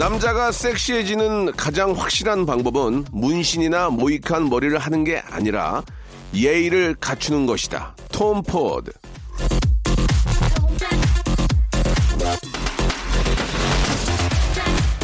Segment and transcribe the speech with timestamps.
[0.00, 5.82] 남자가 섹시해지는 가장 확실한 방법은 문신이나 모히칸 머리를 하는 게 아니라
[6.34, 8.90] 예의를 갖추는 것이다 톰 포드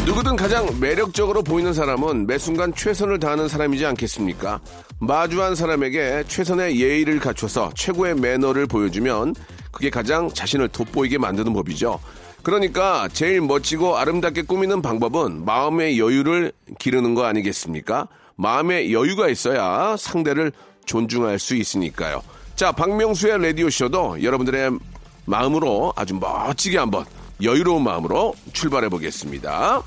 [0.07, 4.60] 누구든 가장 매력적으로 보이는 사람은 매 순간 최선을 다하는 사람이지 않겠습니까?
[4.99, 9.35] 마주한 사람에게 최선의 예의를 갖춰서 최고의 매너를 보여주면
[9.73, 12.01] 그게 가장 자신을 돋보이게 만드는 법이죠.
[12.47, 18.07] 그러니까 제일 멋지고 아름답게 꾸미는 방법은 마음의 여유를 기르는 거 아니겠습니까?
[18.37, 20.53] 마음의 여유가 있어야 상대를
[20.85, 22.23] 존중할 수 있으니까요.
[22.55, 24.79] 자, 박명수의 라디오쇼도 여러분들의
[25.25, 27.05] 마음으로 아주 멋지게 한번
[27.43, 29.83] 여유로운 마음으로 출발해 보겠습니다.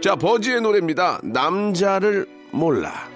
[0.00, 1.18] 자, 버지의 노래입니다.
[1.24, 3.08] 남자를 몰라.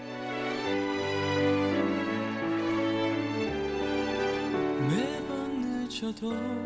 [4.88, 6.63] 매번 늦어도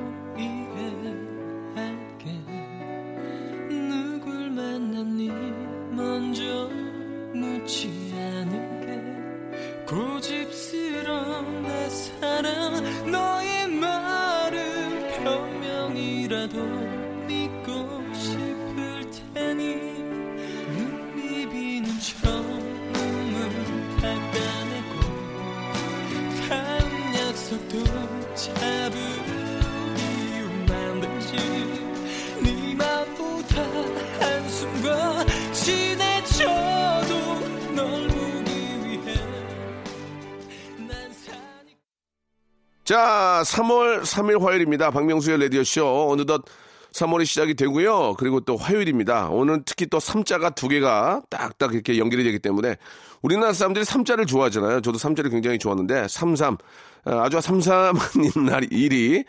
[4.78, 5.28] 만났니
[5.90, 6.68] 먼저
[7.34, 8.86] 묻지 않을게
[9.84, 16.64] 고집스러운 내 사랑 너의 말을 변명이라도
[17.26, 19.74] 믿고 싶을 테니
[20.76, 23.50] 눈이 비는 처음을
[24.00, 24.94] 닦아내고
[42.88, 44.90] 자, 3월 3일 화요일입니다.
[44.90, 46.08] 박명수의 라디오쇼.
[46.10, 46.42] 어느덧
[46.94, 48.14] 3월이 시작이 되고요.
[48.14, 49.28] 그리고 또 화요일입니다.
[49.28, 52.76] 오늘 특히 또 3자가 두 개가 딱딱 이렇게 연결이 되기 때문에
[53.20, 54.80] 우리나라 사람들이 3자를 좋아하잖아요.
[54.80, 56.56] 저도 3자를 굉장히 좋아하는데 33
[57.04, 57.94] 어, 아주 삼삼한
[58.48, 59.24] 날 일이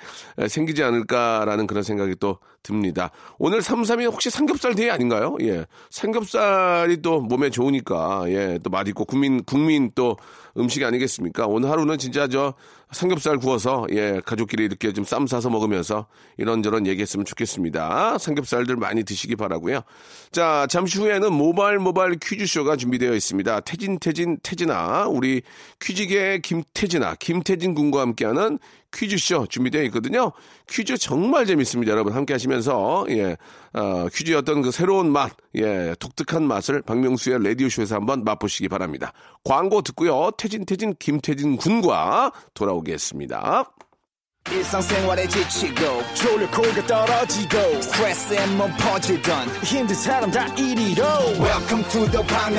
[0.47, 3.11] 생기지 않을까라는 그런 생각이 또 듭니다.
[3.37, 5.37] 오늘 33이 혹시 삼겹살 데이 아닌가요?
[5.41, 5.65] 예.
[5.89, 10.17] 삼겹살이 또 몸에 좋으니까 예, 또 맛있고 국민 국민 또
[10.57, 11.45] 음식이 아니겠습니까?
[11.47, 12.53] 오늘 하루는 진짜 저
[12.91, 16.07] 삼겹살 구워서 예, 가족끼리 이렇게 좀 쌈 싸서 먹으면서
[16.37, 18.17] 이런저런 얘기했으면 좋겠습니다.
[18.17, 19.81] 삼겹살들 많이 드시기 바라고요.
[20.31, 23.59] 자, 잠시 후에는 모바일 모바일 퀴즈쇼가 준비되어 있습니다.
[23.61, 25.41] 태진 태진 태진아 우리
[25.79, 28.59] 퀴즈계 김태진아 김태진 군과 함께하는
[28.91, 30.31] 퀴즈쇼 준비되어 있거든요.
[30.67, 31.91] 퀴즈 정말 재밌습니다.
[31.91, 33.37] 여러분 함께 하시면서, 예,
[33.73, 39.13] 어, 퀴즈의 어떤 그 새로운 맛, 예, 독특한 맛을 박명수의 라디오쇼에서 한번 맛보시기 바랍니다.
[39.43, 40.31] 광고 듣고요.
[40.37, 43.71] 태진, 태진, 김태진 군과 돌아오겠습니다.
[45.27, 46.01] 지치고,
[46.87, 47.57] 떨어지고,
[48.77, 49.47] 퍼지던,
[51.39, 52.57] welcome to the Bang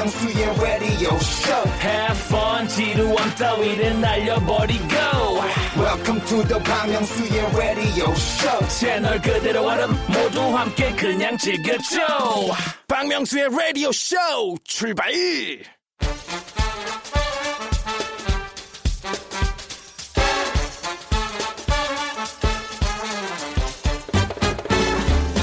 [0.61, 4.87] radio show Have fun 지루함 따위를 날려버리고
[5.81, 11.99] welcome to the Myung-soo's radio show 채널 그대로 얼음 모두 함께 그냥 즐겨줘
[12.87, 14.17] 박명수의 라디오 쇼
[14.65, 15.11] 출발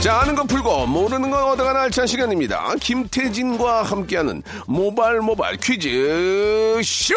[0.02, 2.76] 자, 아는 건 풀고, 모르는 건 얻어가는 알찬 시간입니다.
[2.80, 7.16] 김태진과 함께하는 모바일 모바일 퀴즈 쇼!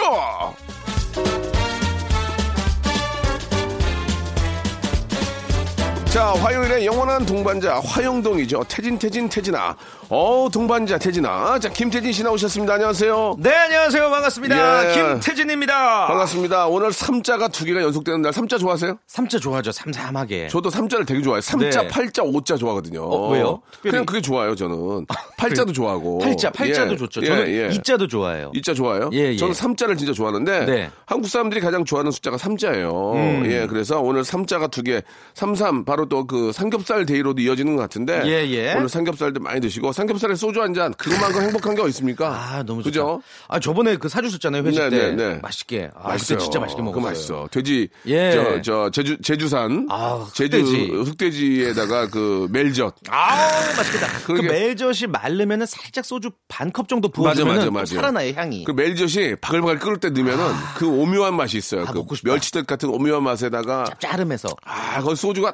[6.10, 8.64] 자, 화요일에 영원한 동반자 화영동이죠.
[8.66, 9.76] 태진, 태진, 태진아.
[10.12, 11.56] 어, 동반자 태진아.
[11.60, 12.74] 자, 김태진 씨 나오셨습니다.
[12.74, 13.36] 안녕하세요.
[13.38, 14.10] 네, 안녕하세요.
[14.10, 14.90] 반갑습니다.
[14.90, 14.94] 예.
[15.12, 16.08] 김태진입니다.
[16.08, 16.66] 반갑습니다.
[16.66, 18.32] 오늘 삼자가 두 개가 연속되는 날.
[18.32, 18.98] 삼자 좋아하세요?
[19.06, 19.70] 삼자 좋아하죠.
[19.70, 20.48] 삼삼하게.
[20.48, 21.40] 저도 삼자를 되게 좋아해요.
[21.40, 21.88] 삼자, 네.
[21.88, 23.02] 팔자, 오자 좋아하거든요.
[23.04, 23.62] 어, 왜요?
[23.70, 25.06] 특별히- 그냥 그게 좋아요, 저는.
[25.38, 26.18] 팔자도 좋아하고.
[26.18, 27.22] 팔자, 팔자도 예, 좋죠.
[27.22, 27.68] 예, 저는 예.
[27.76, 28.50] 이자도 좋아해요.
[28.56, 29.10] 이자 좋아요?
[29.12, 29.36] 예, 예.
[29.36, 30.90] 저는 삼자를 진짜 좋아하는데 네.
[31.06, 33.12] 한국 사람들이 가장 좋아하는 숫자가 삼자예요.
[33.14, 33.44] 음.
[33.46, 35.02] 예, 그래서 오늘 삼자가 두 개,
[35.34, 38.74] 삼삼 바로 또 그 삼겹살 데이로도 이어지는 것 같은데 예, 예.
[38.74, 42.28] 오늘 삼겹살도 많이 드시고 삼겹살에 소주 한 잔 그것만큼 행복한 게 어디 있습니까?
[42.30, 42.90] 아, 너무 좋다.
[42.90, 43.22] 그죠?
[43.48, 44.62] 아, 저번에 그 사주셨잖아요.
[44.62, 45.10] 회식 네, 때.
[45.10, 45.38] 네, 네.
[45.42, 45.90] 맛있게.
[45.94, 46.38] 아, 맛있어요.
[46.38, 47.04] 그때 진짜 맛있게 먹었어요.
[47.10, 47.48] 맛있어.
[47.50, 48.30] 돼지, 예.
[48.32, 49.86] 저, 저, 제주, 제주산.
[49.90, 50.90] 아, 제주 흑돼지.
[51.10, 52.94] 흑돼지에다가 그 멜젓.
[53.08, 54.06] 아우, 맛있겠다.
[54.24, 54.48] 그 그러게.
[54.48, 57.84] 멜젓이 마르면은 살짝 소주 반 컵 정도 부어주면.
[57.84, 58.62] 살아나요, 향이.
[58.64, 60.44] 그 멜젓이 바글바글 끓을 때 넣으면은
[60.76, 61.82] 그 오묘한 맛이 있어요.
[61.82, 62.04] 아, 그.
[62.22, 64.48] 멸치젓 같은 오묘한 맛에다가 짭짤하면서.
[64.64, 65.50] 아, 거기 소주가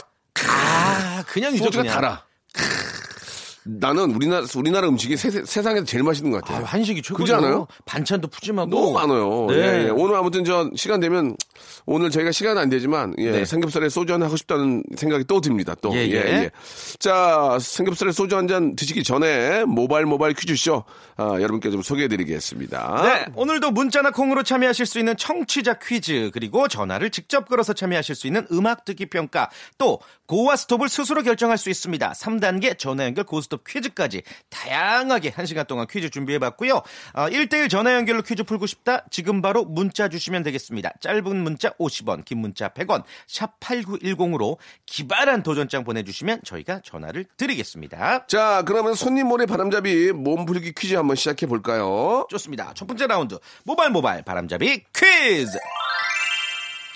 [0.46, 1.94] 아, 그냥이죠, 소주가 그냥.
[1.96, 2.22] 달아.
[3.68, 6.64] 나는 우리나라 우리나라 음식이 세, 상에서 제일 맛있는 것 같아요.
[6.64, 7.24] 아, 한식이 최고죠.
[7.24, 7.66] 그렇지 않아요?
[7.84, 9.46] 반찬도 푸짐하고 너무 많아요.
[9.50, 9.56] 네.
[9.56, 9.88] 예, 예.
[9.90, 11.36] 오늘 아무튼 저 시간 되면
[11.84, 13.44] 오늘 저희가 시간 안 되지만 예, 네.
[13.44, 15.74] 삼겹살에 소주 한잔 하고 싶다는 생각이 또 듭니다.
[15.80, 16.50] 또 예, 예.
[16.98, 20.84] 자 삼겹살에 소주 한 잔 드시기 전에 모바일 모바일 퀴즈쇼
[21.16, 23.02] 아, 여러분께 좀 소개해드리겠습니다.
[23.02, 28.26] 네, 오늘도 문자나 콩으로 참여하실 수 있는 청취자 퀴즈 그리고 전화를 직접 걸어서 참여하실 수
[28.28, 32.12] 있는 음악 듣기 평가 또 고와 스톱을 스스로 결정할 수 있습니다.
[32.12, 36.82] 3단계 전화 연결 고스톱 퀴즈까지 다양하게 1시간 동안 퀴즈 준비해봤고요.
[37.12, 39.04] 아, 1대1 전화 연결로 퀴즈 풀고 싶다?
[39.10, 40.92] 지금 바로 문자 주시면 되겠습니다.
[41.00, 48.26] 짧은 문자 50원, 긴 문자 100원, 샵 8910으로 기발한 도전장 보내주시면 저희가 전화를 드리겠습니다.
[48.26, 52.26] 자 그러면 손님 몰래 바람잡이 몸풀기 퀴즈 한번 시작해 볼까요?
[52.30, 52.72] 좋습니다.
[52.74, 55.58] 첫 번째 라운드 모바일 모바일 바람잡이 퀴즈.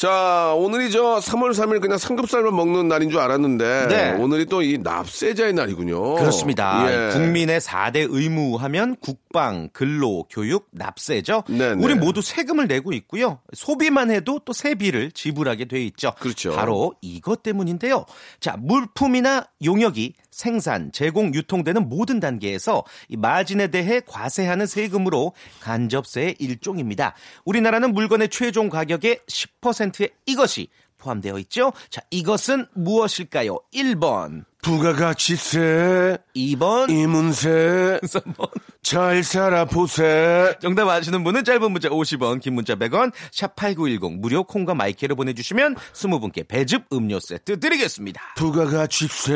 [0.00, 4.12] 자, 오늘이 저 3월 3일 그냥 삼겹살만 먹는 날인 줄 알았는데 네.
[4.12, 6.14] 오늘이 또 이 납세자의 날이군요.
[6.14, 6.87] 그렇습니다.
[6.88, 7.12] 예.
[7.12, 11.44] 국민의 4대 의무 하면 국방, 근로, 교육, 납세죠.
[11.49, 11.85] 네네.
[11.85, 13.41] 우리 모두 세금을 내고 있고요.
[13.52, 16.14] 소비만 해도 또 세비를 지불하게 돼 있죠.
[16.19, 16.53] 그렇죠.
[16.56, 18.06] 바로 이것 때문인데요.
[18.41, 27.15] 자, 물품이나 용역이 생산, 제공, 유통되는 모든 단계에서 이 마진에 대해 과세하는 세금으로 간접세의 일종입니다.
[27.45, 31.75] 우리나라는 물건의 최종 가격의 10%의 이것이 포함되어 있죠.
[31.91, 33.59] 자, 이것은 무엇일까요?
[33.75, 38.51] 1번, 부가가치세, 2번, 이문세, 3번.
[38.83, 40.57] 잘 살아보세.
[40.61, 45.77] 정답 아시는 분은 짧은 문자 50원, 긴 문자 100원, 샵 8910 무료 콩과 마이크로 보내주시면
[45.93, 48.21] 20분께 배즙 음료 세트 드리겠습니다.
[48.37, 49.33] 부가가치세,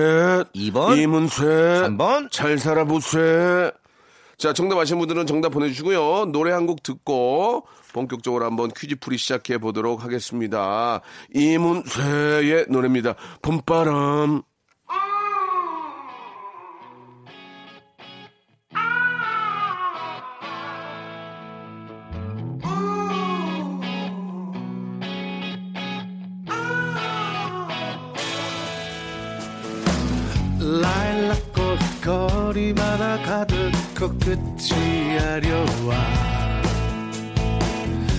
[0.54, 3.70] 2번, 이문세, 3번, 잘 살아보세.
[4.36, 6.26] 자, 정답 아시는 분들은 정답 보내주시고요.
[6.32, 11.00] 노래 한 곡 듣고 본격적으로 한번 퀴즈 풀이 시작해 보도록 하겠습니다.
[11.34, 13.14] 이문세의 노래입니다.
[13.42, 14.42] 봄바람.
[32.04, 33.56] 거리마다 가득
[33.98, 35.94] 코끝이 아려와.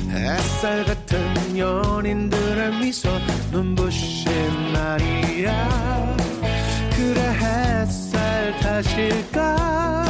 [0.10, 3.10] 햇살 같은 연인들의 미소
[3.52, 6.18] 눈부신 날이야.
[6.96, 10.06] 그래 햇살 탓일까?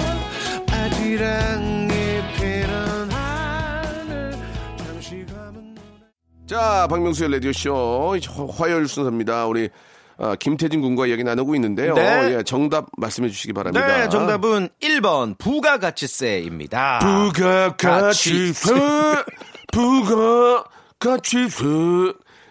[0.71, 1.89] 아지랑이
[2.37, 4.37] 피는 하늘.
[4.77, 5.75] 잠시 감은
[6.47, 8.17] 자, 박명수의 라디오쇼.
[8.57, 9.47] 화요일 순서입니다.
[9.47, 9.69] 우리
[10.17, 11.93] 아, 김태진 군과 얘기 나누고 있는데요.
[11.93, 12.35] 네.
[12.37, 13.85] 예, 정답 말씀해 주시기 바랍니다.
[13.85, 16.99] 네, 정답은 1번 부가가치세입니다.
[16.99, 18.73] 부가가치세,
[19.71, 21.65] 부가가치세.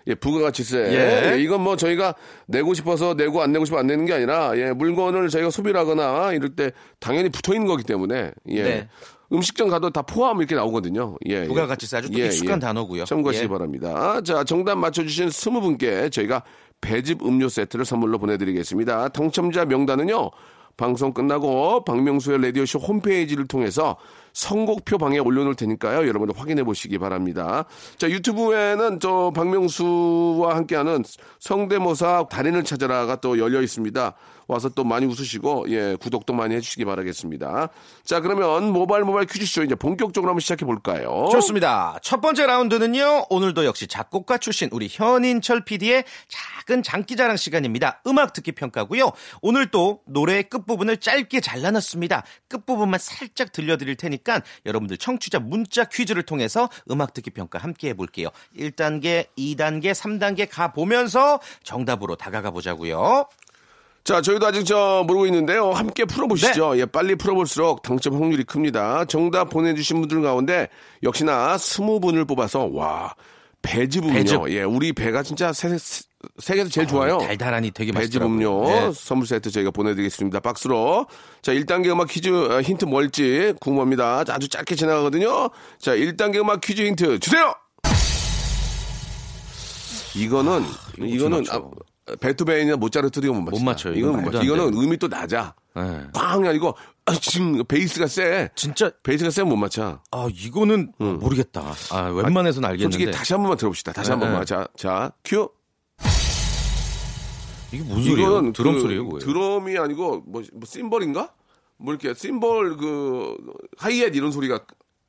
[0.07, 0.79] 예, 부가가치세.
[0.79, 1.33] 예.
[1.33, 2.15] 예, 이건 뭐 저희가
[2.47, 6.33] 내고 싶어서 내고 안 내고 싶어 안 내는 게 아니라 예, 물건을 저희가 소비를 하거나
[6.33, 8.63] 이럴 때 당연히 붙어 있는 거기 때문에 예.
[8.63, 8.87] 네.
[9.33, 11.17] 음식점 가도 다 포함 이렇게 나오거든요.
[11.27, 11.45] 예.
[11.45, 13.07] 부가가치세 아주 또 익숙한 단어고요.
[13.07, 13.49] 참고하시기 예.
[13.49, 14.21] 바랍니다.
[14.23, 16.43] 자, 정답 맞춰주신 스무 분께 저희가
[16.85, 19.09] 배즙 음료 세트를 선물로 보내드리겠습니다.
[19.09, 20.31] 당첨자 명단은요.
[20.77, 23.97] 방송 끝나고 박명수의 라디오쇼 홈페이지를 통해서
[24.35, 26.07] 선곡표 방에 올려놓을 테니까요.
[26.07, 27.65] 여러분들 확인해 보시기 바랍니다.
[27.97, 31.05] 자, 유튜브에는 저 박명수와 함께하는
[31.39, 34.15] 성대모사 달인을 찾아라가 또 열려 있습니다.
[34.47, 37.71] 와서 또 많이 웃으시고, 예, 구독도 많이 해주시기 바라겠습니다.
[38.05, 41.29] 자, 그러면 모바일 모바일 퀴즈쇼 이제 본격적으로 한번 시작해 볼까요?
[41.33, 41.99] 좋습니다.
[42.03, 43.27] 첫 번째 라운드는요.
[43.31, 48.03] 오늘도 역시 작곡가 출신 우리 현인철 PD의 작은 장기자랑 시간입니다.
[48.07, 49.13] 음악 듣기 평가고요.
[49.41, 52.25] 오늘 또 노래의 끝부분을 짧게 잘라놨습니다.
[52.49, 54.24] 끝부분만 살짝 들려드릴 테니까
[54.67, 58.29] 여러분들 청취자 문자 퀴즈를 통해서 음악 듣기 평가 함께 해볼게요.
[58.57, 63.27] 1단계, 2단계, 3단계 가보면서 정답으로 다가가 보자고요.
[64.05, 65.71] 자, 저희도 아직 저 모르고 있는데요.
[65.73, 66.75] 함께 풀어보시죠.
[66.75, 66.81] 네.
[66.81, 69.07] 예, 빨리 풀어볼수록 당첨 확률이 큽니다.
[69.07, 70.69] 정답 보내주신 분들 가운데
[71.03, 73.15] 역시나 스무 분을 뽑아서 와
[73.63, 74.13] 배즙 음료.
[74.13, 74.51] 배즙.
[74.51, 75.79] 예, 우리 배가 진짜 세,
[76.39, 77.19] 세- 세계에서 제일 좋아요.
[77.19, 78.35] 달달하니 되게 배즙 맛있더라고요.
[78.35, 78.93] 음료 네.
[78.95, 80.41] 선물 세트 저희가 보내드리겠습니다.
[80.41, 81.07] 박스로.
[81.43, 84.25] 자, 1단계 음악 퀴즈 어, 힌트 뭘지 궁금합니다.
[84.29, 85.51] 아주 짧게 지나가거든요.
[85.79, 87.55] 자, 1단계 음악 퀴즈 힌트 주세요!
[90.17, 90.65] 이거는,
[91.01, 91.71] 이거는, 맞춰.
[92.07, 93.57] 아, 베토벤이나 모차르트도 못 맞춰.
[93.59, 93.95] 못 맞춰요.
[93.95, 94.39] 이건 못 맞춰.
[94.39, 94.75] 안 이거는.
[94.75, 95.55] 음이 또 낮아.
[95.75, 96.01] 네.
[96.13, 96.77] 꽝이 아니고,
[97.07, 98.49] 아, 지금 베이스가 세.
[98.55, 100.01] 진짜 베이스가 세면 못 맞춰.
[100.13, 101.73] 아 이거는 모르겠다.
[101.91, 103.93] 아 웬만해서는 알겠는데 솔직히 다시 한 번만 들어봅시다.
[103.93, 104.41] 다시 한 네, 번만.
[104.43, 104.47] 네.
[104.47, 105.49] 자, 자, 큐.
[107.75, 108.53] 이게 무슨 소리예요?
[108.53, 109.19] 드럼 그 소리예요, 뭐예요?
[109.21, 111.33] 드럼이 아니고 뭐, 뭐 심벌인가?
[111.77, 113.37] 뭐 이렇게 심벌 그
[113.79, 114.61] 하이햇 이런 소리가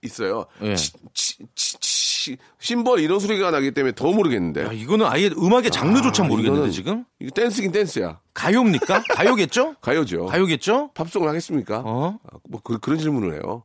[0.02, 0.46] 있어요.
[0.62, 0.76] 예.
[0.76, 4.64] 치, 치, 치, 치 시, 심벌 이런 소리가 나기 때문에 더 모르겠는데.
[4.66, 8.20] 야, 이거는 아예 음악의 장르조차 아, 모르겠는데 이거는- 지금 이거 댄스긴 댄스야.
[8.34, 9.04] 가요입니까?
[9.14, 9.76] 가요겠죠?
[9.80, 10.26] 가요죠.
[10.26, 10.90] 가요겠죠?
[10.96, 11.84] 팝송을 하겠습니까?
[11.86, 12.18] 어?
[12.24, 13.64] 아, 뭐 그, 런 질문을 해요.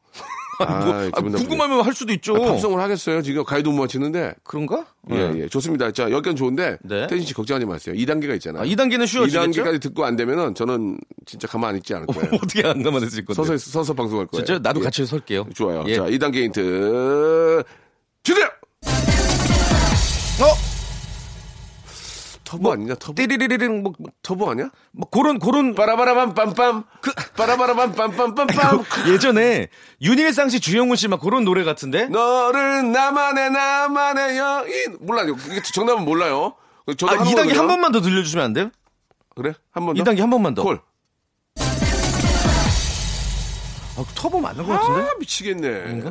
[0.67, 1.38] 뭐, 아, 기분 나쁘네.
[1.38, 2.35] 궁금하면 할 수도 있죠.
[2.37, 3.23] 아, 팝송을 하겠어요.
[3.23, 4.35] 지금 가요도 못 맞히는데.
[4.45, 4.87] 그런가?
[5.11, 5.49] 예, 예.
[5.49, 5.90] 좋습니다.
[5.93, 6.79] 자, 여기까지 좋은데.
[6.83, 7.07] 네.
[7.07, 7.95] 태진 씨 걱정하지 마세요.
[7.95, 8.62] 2단계가 있잖아요.
[8.62, 9.62] 아, 2단계는 쉬워지겠죠?
[9.62, 12.31] 2단계까지 듣고 안 되면은 저는 진짜 가만 안 있지 않을 거예요.
[12.43, 13.35] 어떻게 안 가만 있을 건데?
[13.35, 14.45] 서서, 서서 방송할 거예요.
[14.45, 14.85] 진짜 나도 예.
[14.85, 15.47] 같이 설게요.
[15.55, 15.85] 좋아요.
[15.87, 15.97] 예.
[15.97, 17.62] 자, 2단계 힌트.
[18.23, 18.47] 주세요!
[20.40, 20.69] 어?
[22.50, 22.97] 터보 아니냐?
[22.97, 23.14] 터보?
[23.14, 23.92] 띠리리리링 뭐,
[24.23, 24.71] 터보 아니야?
[24.90, 26.85] 뭐 그런 그런 빠라바라밤 빰빰.
[27.00, 29.12] 그, 빠라바라밤 빰빰빰빰.
[29.12, 29.69] 예전에
[30.02, 32.07] 윤일상 씨, 주영훈 씨 막 그런 노래 같은데?
[32.09, 34.97] 너를 나만의 나만의 여인.
[35.00, 35.37] 몰라요.
[35.49, 36.54] 이게 정답은 몰라요.
[36.99, 37.59] 저도 아, 한 2단계 거거든요.
[37.61, 38.71] 한 번만 더 들려주시면 안 돼요?
[39.37, 39.52] 그래?
[39.71, 40.02] 한번 더?
[40.02, 40.64] 2단계 한 번만 더.
[40.64, 40.80] 콜.
[43.97, 45.02] 아, 터보 맞는 것 같은데?
[45.02, 46.02] 아, 미치겠네.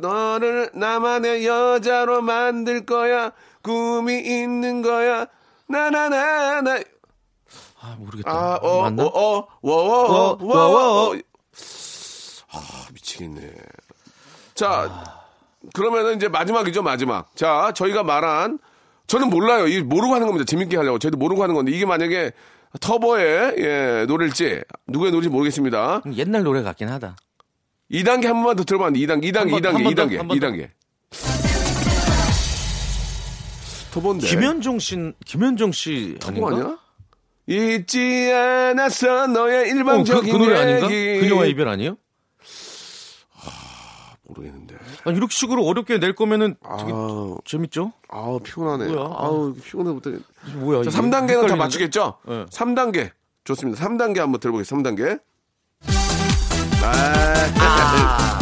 [0.00, 3.32] 너를 나만의 여자로 만들 거야.
[3.62, 5.26] 꿈이 있는 거야.
[5.68, 6.80] 나나나나.
[7.80, 8.30] 아, 모르겠다.
[8.30, 9.04] 아, 어, 맞나?
[9.04, 11.08] 어, 어, 워, 워 워, 워, 워.
[11.08, 11.16] 워.
[12.52, 12.60] 아,
[12.92, 13.50] 미치겠네.
[14.54, 15.04] 자,
[15.74, 17.34] 그러면은 이제 마지막이죠, 마지막.
[17.34, 18.58] 자, 저희가 말한,
[19.06, 19.66] 저는 몰라요.
[19.66, 20.44] 이 모르고 하는 겁니다.
[20.44, 20.98] 재밌게 하려고.
[20.98, 22.32] 저희도 모르고 하는 건데, 이게 만약에
[22.80, 26.02] 터보의, 예, 노래일지, 누구의 노래인지 모르겠습니다.
[26.16, 27.16] 옛날 노래 같긴 하다.
[27.90, 30.46] 2단계 한 번만 더 들어봤는데, 2단계, 2단계, 한 번, 2단계, 한번 더, 2단계, 한번 더.
[30.46, 30.70] 2단계.
[33.92, 34.26] 터보인데.
[34.26, 36.48] 김현종 씨, 김현종 씨 아닌가?
[36.48, 36.78] 아니야?
[37.46, 40.88] 잊지 않았어, 너의 어, 그, 일방적인 그 노래 아닌가?
[40.88, 41.96] 그녀와 이별 아니에요?
[44.24, 44.76] 모르겠는데.
[45.04, 47.92] 아, 이렇게 식으로 어렵게 낼 거면은 되게 아, 재밌죠?
[48.08, 48.86] 아우, 피곤하네.
[48.86, 49.00] 뭐야?
[49.18, 50.10] 아우, 피곤해부터.
[50.54, 50.98] 뭐야, 자, 이게?
[50.98, 51.56] 3단계는 다?
[51.56, 52.18] 맞추겠죠?
[52.26, 52.46] 네.
[52.46, 53.10] 3단계.
[53.44, 53.84] 좋습니다.
[53.84, 54.90] 3단계 한번 들어보겠습니다.
[54.90, 55.20] 3단계.
[56.84, 58.38] 아,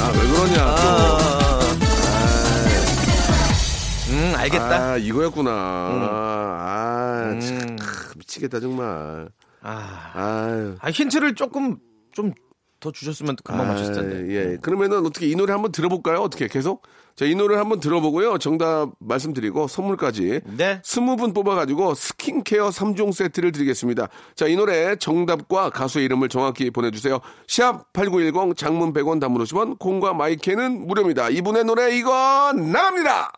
[0.00, 0.74] 아, 왜 그러냐.
[1.36, 1.41] 또.
[4.22, 4.92] 음, 알겠다.
[4.92, 5.50] 아, 이거였구나.
[5.50, 7.76] 아, 참, 음.
[7.76, 9.28] 크, 미치겠다, 정말.
[9.62, 10.76] 아, 아유.
[10.80, 11.78] 아, 힌트를 조금
[12.12, 12.32] 좀
[12.82, 14.16] 더 주셨으면 금방 맞췄을 텐데.
[14.16, 14.56] 아, 예.
[14.60, 16.18] 그러면은 어떻게 이 노래 한번 들어볼까요?
[16.18, 16.82] 어떻게 계속?
[17.14, 18.38] 자, 이 노래 한번 들어보고요.
[18.38, 20.40] 정답 말씀드리고 선물까지.
[20.56, 20.80] 네.
[20.82, 24.08] 20분 뽑아가지고 스킨케어 3종 세트를 드리겠습니다.
[24.34, 27.20] 자, 이 노래 정답과 가수의 이름을 정확히 보내주세요.
[27.46, 31.28] 샵 8910 장문 100원 단문 50원 콩과 마이케는 무료입니다.
[31.30, 33.32] 이분의 노래 이거 나갑니다!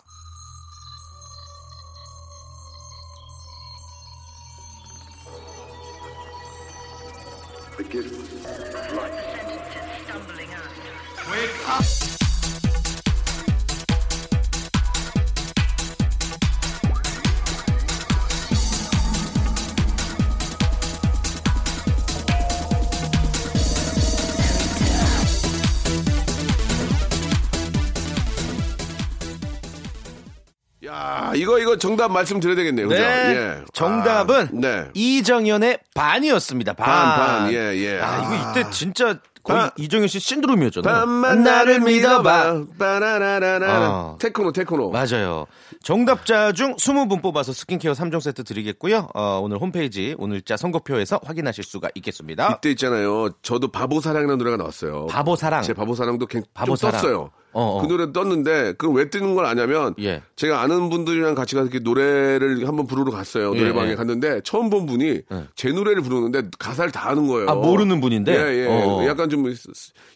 [30.86, 32.88] 야, 이거 이거 정답 말씀드려야 되겠네요.
[32.88, 33.00] 그죠?
[33.00, 33.34] 네.
[33.36, 33.64] 예.
[33.72, 34.84] 정답은 아, 네.
[34.94, 36.74] 이정현의 반이었습니다.
[36.74, 36.86] 반.
[36.86, 37.52] 반, 반.
[37.52, 38.00] 예, 예.
[38.00, 38.50] 아, 이거 아.
[38.50, 39.70] 이때 진짜 거의 반.
[39.78, 40.92] 이정현 씨 신드롬이었잖아요.
[40.92, 42.64] 반만 나를 믿어봐.
[42.78, 43.90] 빠라라라라.
[43.90, 44.16] 어.
[44.18, 44.90] 테크노, 테크노.
[44.90, 45.46] 맞아요.
[45.82, 49.08] 정답자 중 20분 뽑아서 스킨케어 3종 세트 드리겠고요.
[49.14, 52.54] 어, 오늘 홈페이지 오늘자 선곡표에서 확인하실 수가 있겠습니다.
[52.58, 53.28] 이때 있잖아요.
[53.42, 55.06] 저도 바보 사랑이라는 노래가 나왔어요.
[55.06, 55.62] 바보 사랑.
[55.62, 57.02] 제 바보 사랑도 굉- 바보 좀 사랑.
[57.02, 57.30] 떴어요.
[57.54, 57.80] 어, 어.
[57.82, 60.22] 그 노래 떴는데 그걸 왜 뜨는 걸 아냐면 예.
[60.36, 63.52] 제가 아는 분들이랑 같이 가서 이렇게 노래를 한번 부르러 갔어요.
[63.54, 63.94] 예, 노래방에 예.
[63.94, 65.22] 갔는데 처음 본 분이
[65.54, 67.48] 제 노래를 부르는데 가사를 다 아는 거예요.
[67.48, 68.32] 아, 모르는 분인데?
[68.34, 68.66] 예, 예.
[68.68, 69.06] 어.
[69.06, 69.44] 약간 좀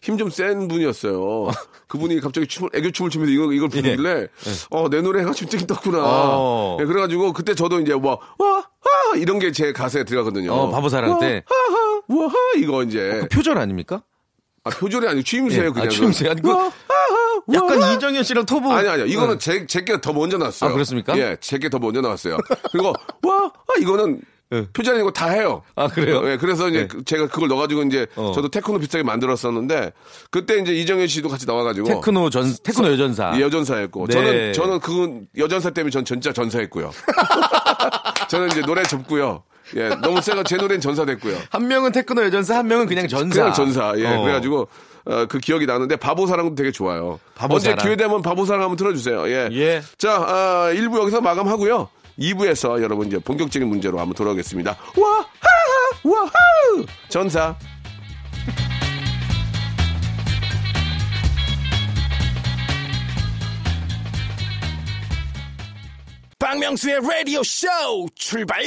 [0.01, 1.49] 힘 좀 센 분이었어요.
[1.87, 4.27] 그분이 갑자기 춤을 애교 춤을 추면서 이걸 이걸 부르길래
[4.71, 5.97] 어, 내 노래가 좀 뜨긴 떴구나.
[5.97, 6.01] 예.
[6.03, 6.77] 어.
[6.81, 8.63] 예, 그래가지고 그때 저도 이제 뭐 와, 와,
[9.17, 10.53] 이런 게 제 가사에 들어가거든요.
[10.53, 11.43] 어, 바보 사랑 때.
[11.49, 13.19] 와하, 와하, 이거 이제.
[13.21, 14.03] 그 표절 아닙니까?
[14.63, 15.69] 아, 표절이 아니고 추임새예요, 예.
[15.71, 15.87] 그냥.
[15.87, 16.29] 아, 추임새.
[16.29, 16.71] 아니, 그 와하하,
[17.53, 17.93] 약간 와하.
[17.93, 18.71] 이정현 씨랑 터보.
[18.71, 19.05] 아니, 아니요.
[19.05, 19.39] 이거는 네.
[19.39, 20.69] 제, 제게 더 먼저 나왔어요.
[20.69, 21.17] 아, 그렇습니까?
[21.17, 22.37] 예, 제게 더 먼저 나왔어요.
[22.71, 22.89] 그리고,
[23.23, 24.65] 와, 아, 이거는 예.
[24.73, 25.61] 표절이 아니고 다 해요.
[25.75, 26.27] 아, 그래요?
[26.27, 26.87] 예, 그래서 이제 네.
[26.87, 28.31] 그- 제가 그걸 넣어가지고 이제 어.
[28.33, 29.93] 저도 테크노 비슷하게 만들었었는데
[30.31, 31.87] 그때 이제 이정현 씨도 같이 나와가지고.
[31.87, 33.31] 테크노 전, 테크노 여전사.
[33.35, 34.07] 예, 여전사였고.
[34.07, 34.13] 네.
[34.13, 36.89] 저는, 저는 그 여전사 때문에 전 진짜 전사했고요.
[38.29, 39.43] 저는 이제 노래 접고요.
[39.75, 41.37] 예, 너무 세가 제 노래는 전사됐고요.
[41.51, 43.41] 한 명은 테크노 여전사, 한 명은 그냥 전사.
[43.41, 43.93] 그냥 전사.
[43.97, 44.07] 예.
[44.07, 44.21] 어.
[44.21, 44.67] 그래가지고
[45.05, 47.19] 어, 그 기억이 나는데 바보 사랑도 되게 좋아요.
[47.35, 47.83] 바보 언제 사랑.
[47.85, 49.27] 기회 되면 바보 사랑 한번 틀어주세요.
[49.29, 49.49] 예.
[49.53, 49.81] 예.
[49.97, 51.89] 자, 아, 1부 여기서 마감하고요.
[52.19, 54.71] 2부에서 여러분 이제 본격적인 문제로 한번 돌아오겠습니다.
[54.97, 56.31] 와 하 와 하
[57.09, 57.55] 전사.
[66.39, 67.67] 박명수의 라디오 쇼
[68.15, 68.63] 출발!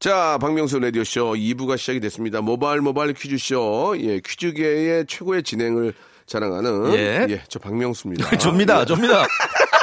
[0.00, 2.40] 자, 박명수 라디오쇼 2부가 시작이 됐습니다.
[2.40, 3.96] 모바일 모바일 퀴즈쇼.
[3.98, 5.92] 예, 퀴즈계의 최고의 진행을
[6.26, 7.26] 자랑하는 예.
[7.28, 8.30] 예, 저 박명수입니다.
[8.38, 9.26] 좁니다, 좁니다.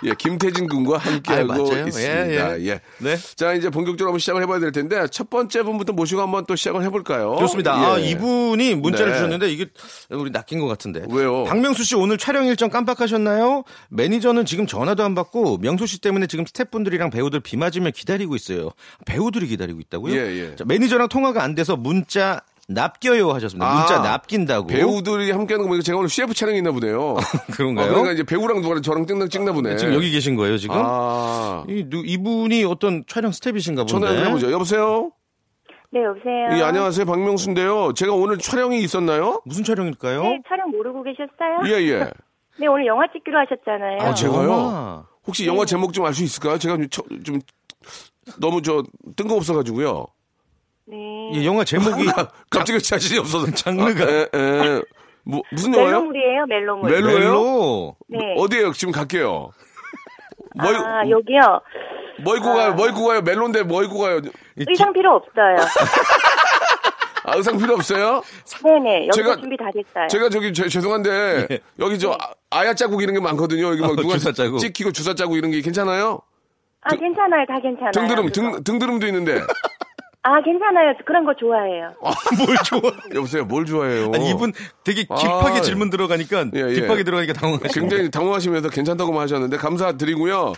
[0.04, 1.86] 예, 김태진 군과 함께하고 아, 맞아요.
[1.86, 2.58] 있습니다.
[2.58, 2.80] 예, 예, 예.
[2.98, 3.16] 네.
[3.36, 6.82] 자, 이제 본격적으로 한번 시작을 해봐야 될 텐데 첫 번째 분부터 모시고 한번 또 시작을
[6.84, 7.36] 해볼까요?
[7.40, 7.74] 좋습니다.
[7.74, 8.10] 아, 예.
[8.10, 9.18] 이분이 문자를 네.
[9.18, 9.66] 주셨는데 이게
[10.10, 11.04] 우리 낚인 것 같은데.
[11.10, 11.44] 왜요?
[11.44, 13.64] 박명수 씨 오늘 촬영 일정 깜빡하셨나요?
[13.90, 18.70] 매니저는 지금 전화도 안 받고 명수 씨 때문에 지금 스태프분들이랑 배우들 비 맞으며 기다리고 있어요.
[19.06, 20.14] 배우들이 기다리고 있다고요?
[20.14, 20.56] 예, 예.
[20.56, 22.40] 자, 매니저랑 통화가 안 돼서 문자
[22.72, 23.74] 남겨요 하셨습니다.
[23.74, 24.66] 문자 아, 남긴다고.
[24.68, 27.16] 배우들이 함께하는 거 보니까 제가 오늘 CF 촬영이 있나 보네요.
[27.52, 27.86] 그런가요?
[27.86, 29.76] 어, 그러니까 이제 배우랑 누가 저랑 찍나, 찍나 보네.
[29.76, 30.76] 지금 여기 계신 거예요, 지금?
[30.78, 34.06] 아, 이, 누- 이분이 어떤 촬영 스태프이신가 본데.
[34.06, 34.52] 전화 해보죠.
[34.52, 35.10] 여보세요?
[35.92, 36.58] 네, 여보세요.
[36.58, 37.04] 예, 안녕하세요.
[37.04, 37.92] 박명수인데요.
[37.94, 39.42] 제가 오늘 촬영이 있었나요?
[39.44, 40.22] 무슨 촬영일까요?
[40.22, 41.66] 네, 촬영 모르고 계셨어요?
[41.74, 42.10] 예, 예.
[42.60, 43.98] 네, 오늘 영화 찍기로 하셨잖아요.
[44.00, 45.06] 아, 제가요?
[45.26, 46.58] 혹시 영화 제목 좀 알 수 있을까요?
[46.58, 47.40] 제가 좀, 처- 좀
[48.38, 48.84] 너무 저
[49.16, 50.06] 뜬금없어 가지고요.
[50.90, 51.30] 네.
[51.34, 52.06] 예, 영화 제목이
[52.50, 53.50] 갑자기 자신이 없어서.
[53.52, 54.04] 장르가.
[54.04, 54.82] 아, 에, 에.
[55.22, 55.86] 뭐, 무슨 영화요?
[56.00, 56.90] 멜로물이에요, 멜로물.
[56.90, 57.30] 멜로- 멜로예요?
[57.30, 57.96] 멜로.
[58.08, 58.18] 네.
[58.38, 58.72] 어디에요?
[58.72, 59.50] 지금 갈게요.
[60.56, 61.40] 뭐, 아, 여기요.
[62.24, 62.74] 뭐 입고 가요?
[62.74, 63.22] 뭐 입고 가요?
[63.22, 64.20] 멜로인데 뭐 입고 가요?
[64.56, 65.56] 의상 필요 없어요.
[67.24, 68.22] 아, 의상 필요 없어요?
[68.64, 70.08] 네네, 여기 제가- 준비 다 됐어요.
[70.08, 71.58] 제가 저기 죄- 죄송한데 예.
[71.78, 72.16] 여기 저
[72.50, 73.68] 아, 야 자국 이런 게 많거든요.
[73.68, 74.58] 여기 막 어, 누가 주사 자국.
[74.58, 76.20] 찍히고 주사 자국 이런 게 괜찮아요?
[76.82, 77.90] 아, 괜찮아요, 다 괜찮아요.
[77.92, 78.32] 등드름 그거.
[78.32, 79.42] 등 등드름도 있는데.
[80.22, 80.92] 아, 괜찮아요.
[81.06, 81.94] 그런 거 좋아해요.
[82.44, 82.92] 뭘 좋아.
[83.14, 83.44] 여보세요.
[83.44, 84.10] 뭘 좋아해요?
[84.14, 84.52] 아니, 이분
[84.84, 86.74] 되게 딥하게 아, 질문 들어가니까 예, 예.
[86.74, 87.72] 딥하게 들어가니까 당황하시네.
[87.72, 90.52] 굉장히 당황하시면서 괜찮다고만 하셨는데 감사드리고요.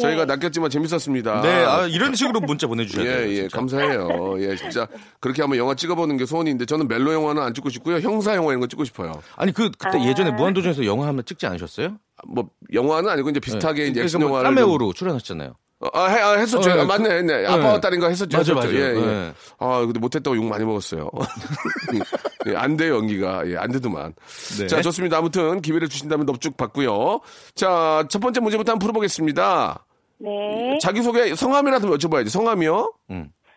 [0.00, 1.42] 저희가 낚였지만 재밌었습니다.
[1.42, 3.26] 네, 아, 이런 식으로 문자 보내주셔야 돼요.
[3.28, 3.56] 예, 예, 진짜.
[3.58, 4.34] 감사해요.
[4.40, 4.88] 예, 진짜
[5.20, 7.98] 그렇게 한번 영화 찍어보는 게 소원인데 저는 멜로 영화는 안 찍고 싶고요.
[7.98, 9.22] 형사 영화 이런 거 찍고 싶어요.
[9.36, 11.96] 아니 그 그때 예전에 무한도전에서 영화 한번 찍지 않으셨어요?
[12.26, 15.54] 뭐 영화는 아니고 이제 비슷하게 이제 액션 그러니까 뭐 영화를 좀- 까메오로 출연하셨잖아요.
[15.92, 16.70] 아, 해- 아, 했었죠.
[16.70, 17.46] 어, 아, 맞네, 네.
[17.46, 18.38] 아빠와 딸인가 했었죠.
[18.38, 18.72] 맞아, 했었죠.
[18.74, 18.84] 맞아요.
[18.84, 19.00] 예, 예.
[19.06, 19.32] 네.
[19.58, 21.10] 아, 근데 못했다고 욕 많이 먹었어요.
[22.46, 23.46] 예, 안 돼요, 연기가.
[23.48, 24.14] 예, 안 되더만.
[24.60, 24.66] 네.
[24.66, 25.18] 자, 좋습니다.
[25.18, 27.20] 아무튼 기회를 주신다면 넙죽 받고요.
[27.54, 29.84] 자, 첫 번째 문제부터 한번 풀어보겠습니다.
[30.18, 30.78] 네.
[30.80, 32.28] 자기소개 성함이라도 여쭤봐야지.
[32.28, 32.92] 성함이요?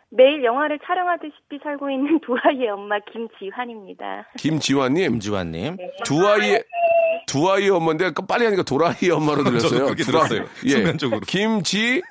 [0.10, 4.28] 매일 영화를 촬영하듯이 살고 있는 두 아이의 엄마 김지환입니다.
[4.38, 5.12] 김지환님.
[5.12, 5.78] 김지환님.
[6.06, 6.58] 두 아이,
[7.28, 9.94] 두 아이 엄마인데 빨리 하니까 도라이 엄마로 들렸어요.
[9.94, 10.46] 들었어요.
[10.66, 10.70] 예.
[10.70, 11.20] 순간적으로.
[11.28, 12.02] 김지,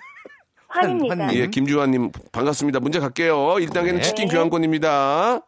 [0.69, 1.25] 환입니다.
[1.27, 2.79] 환- 예, 김주환님 반갑습니다.
[2.81, 3.37] 문제 갈게요.
[3.57, 4.01] 1단계는 네.
[4.03, 5.41] 치킨 교환권입니다.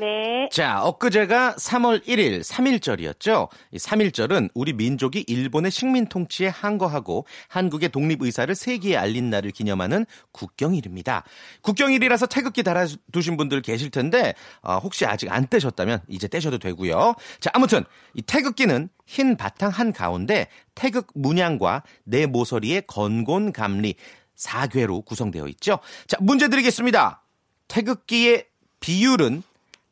[0.00, 0.48] 네.
[0.50, 3.48] 자, 엊그제가 3월 1일 3.1절이었죠.
[3.70, 10.06] 이 3.1절은 우리 민족이 일본의 식민 통치에 항거하고 한국의 독립 의사를 세계에 알린 날을 기념하는
[10.32, 11.24] 국경일입니다.
[11.60, 17.14] 국경일이라서 태극기 달아두신 분들 계실 텐데 어, 혹시 아직 안 떼셨다면 이제 떼셔도 되고요.
[17.38, 17.84] 자, 아무튼
[18.14, 23.96] 이 태극기는 흰 바탕 한 가운데 태극 문양과 네 모서리의 건곤 감리
[24.34, 25.78] 사괴로 구성되어 있죠.
[26.06, 27.22] 자, 문제 드리겠습니다.
[27.68, 28.46] 태극기의
[28.80, 29.42] 비율은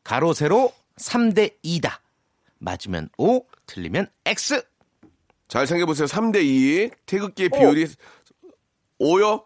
[0.09, 1.99] 가로 세로 3대 2다.
[2.57, 4.59] 맞으면 O, 틀리면 X.
[5.47, 6.07] 잘 생각해보세요.
[6.07, 6.89] 3대 2.
[7.05, 7.85] 태극기의 비율이
[8.99, 9.43] 5요?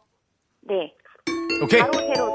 [0.61, 0.93] 네.
[1.61, 1.81] 오케이.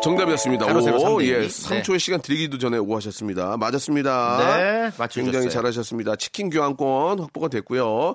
[0.02, 0.66] 정답이었습니다.
[0.66, 1.32] 가로, 세로, 오, 3대 2.
[1.32, 1.38] 예.
[1.38, 1.46] 네.
[1.46, 3.56] 3초의 시간 드리기도 전에 오고 하셨습니다.
[3.56, 4.36] 맞았습니다.
[4.36, 5.24] 네, 맞추셨어요.
[5.24, 6.16] 굉장히 잘하셨습니다.
[6.16, 8.14] 치킨 교환권 확보가 됐고요.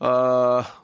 [0.00, 0.83] 아,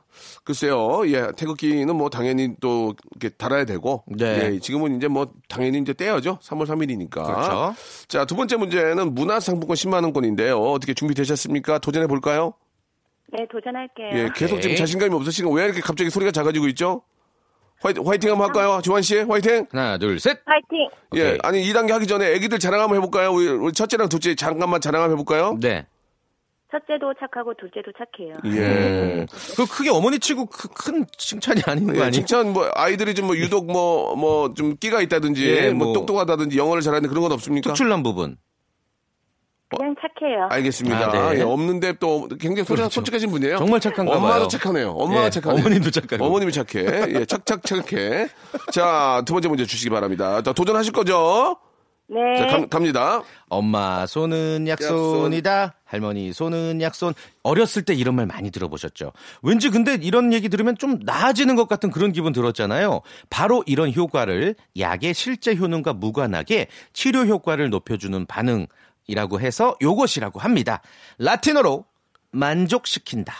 [0.51, 1.03] 글쎄요.
[1.07, 1.29] 예.
[1.37, 4.03] 태극기는 뭐 당연히 또 이렇게 달아야 되고.
[4.09, 4.55] 네.
[4.55, 4.59] 예.
[4.59, 6.39] 지금은 이제 뭐 당연히 이제 떼야죠.
[6.43, 7.25] 3월 3일이니까.
[7.25, 7.75] 그렇죠.
[8.09, 10.73] 자, 두 번째 문제는 문화상품권 10만원권인데요.
[10.73, 11.79] 어떻게 준비되셨습니까?
[11.79, 12.55] 도전해 볼까요?
[13.33, 14.09] 네, 도전할게요.
[14.13, 14.63] 예, 계속 오케이.
[14.63, 17.03] 지금 자신감이 없으시고 왜 이렇게 갑자기 소리가 작아지고 있죠?
[17.81, 18.81] 화이팅, 화이팅 한번 할까요?
[18.83, 19.67] 조한 씨, 화이팅!
[19.71, 20.45] 하나, 둘, 셋.
[20.45, 20.89] 파이팅!
[21.15, 21.39] 예, 오케이.
[21.43, 23.33] 아니, 2단계 하기 전에 애기들 자랑 한번 해볼까요?
[23.33, 25.57] 우리, 우리 첫째랑 둘째 잠깐만 자랑 한번 해볼까요?
[25.61, 25.87] 네.
[26.71, 28.35] 첫째도 착하고 둘째도 착해요.
[28.57, 29.27] 예.
[29.57, 32.11] 그 크게 어머니 치고 크- 큰 칭찬이 아닌 거 예, 아니에요?
[32.13, 36.57] 칭찬 뭐 아이들이 좀 뭐 유독 뭐 뭐 좀 끼가 있다든지 예, 뭐, 뭐 똑똑하다든지
[36.59, 37.71] 영어를 잘하는 그런 건 없습니까?
[37.71, 38.37] 특출난 부분.
[39.77, 40.49] 그냥 착해요.
[40.51, 40.99] 알겠습니다.
[41.13, 41.39] 아, 네.
[41.39, 42.91] 예, 없는데 또 굉장히 솔직, 그렇죠.
[42.91, 43.57] 솔직하신 분이에요.
[43.59, 44.49] 정말 착한가 엄마도 봐요.
[44.49, 44.91] 착하네요.
[44.91, 45.61] 엄마가 예, 착하네요.
[45.61, 46.25] 어머님도 착하고.
[46.25, 47.15] 어머님이 착해.
[47.15, 48.27] 예, 착착 착해.
[48.73, 50.43] 자, 두 번째 문제 주시기 바랍니다.
[50.43, 51.57] 자, 도전하실 거죠?
[52.13, 52.39] 네.
[52.39, 53.23] 자, 감- 갑니다.
[53.49, 55.75] 엄마 손은 약손이다.
[55.85, 57.15] 할머니 손은 약손.
[57.45, 59.13] 어렸을 때 이런 말 많이 들어보셨죠?
[59.43, 63.03] 왠지 근데 이런 얘기 들으면 좀 나아지는 것 같은 그런 기분 들었잖아요.
[63.31, 70.83] 바로 이런 효과를 약의 실제 효능과 무관하게 치료 효과를 높여주는 반응이라고 해서 요것이라고 합니다.
[71.19, 71.85] 라틴어로
[72.33, 73.35] 만족시킨다.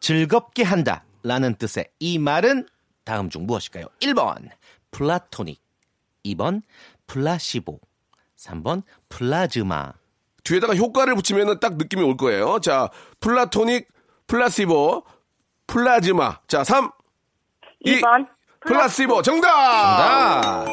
[0.00, 1.04] 즐겁게 한다.
[1.22, 2.66] 라는 뜻의 이 말은
[3.04, 3.86] 다음 중 무엇일까요?
[4.00, 4.48] 1번
[4.90, 5.60] 플라토닉
[6.24, 6.62] 2번
[7.08, 7.78] 플라시보
[8.38, 9.92] 3번 플라즈마.
[10.44, 12.60] 뒤에다가 효과를 붙이면 딱 느낌이 올 거예요.
[12.60, 12.88] 자,
[13.20, 13.88] 플라토닉,
[14.26, 15.04] 플라시보,
[15.66, 16.38] 플라즈마.
[16.46, 16.90] 자, 3,
[17.80, 18.28] 2, 2번.
[18.60, 19.22] 플라시보.
[19.22, 19.48] 정답!
[19.48, 20.64] 아.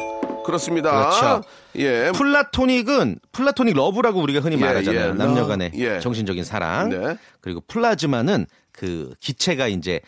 [0.46, 0.92] 그렇습니다.
[0.92, 1.42] 그렇죠.
[1.78, 2.12] 예.
[2.14, 5.10] 플라토닉은 플라토닉 러브라고 우리가 흔히 예, 말하잖아요.
[5.10, 5.14] 예.
[5.14, 6.00] 남녀간의 예.
[6.00, 6.90] 정신적인 사랑.
[6.90, 7.18] 네.
[7.40, 10.02] 그리고 플라즈마는 그 기체가 이제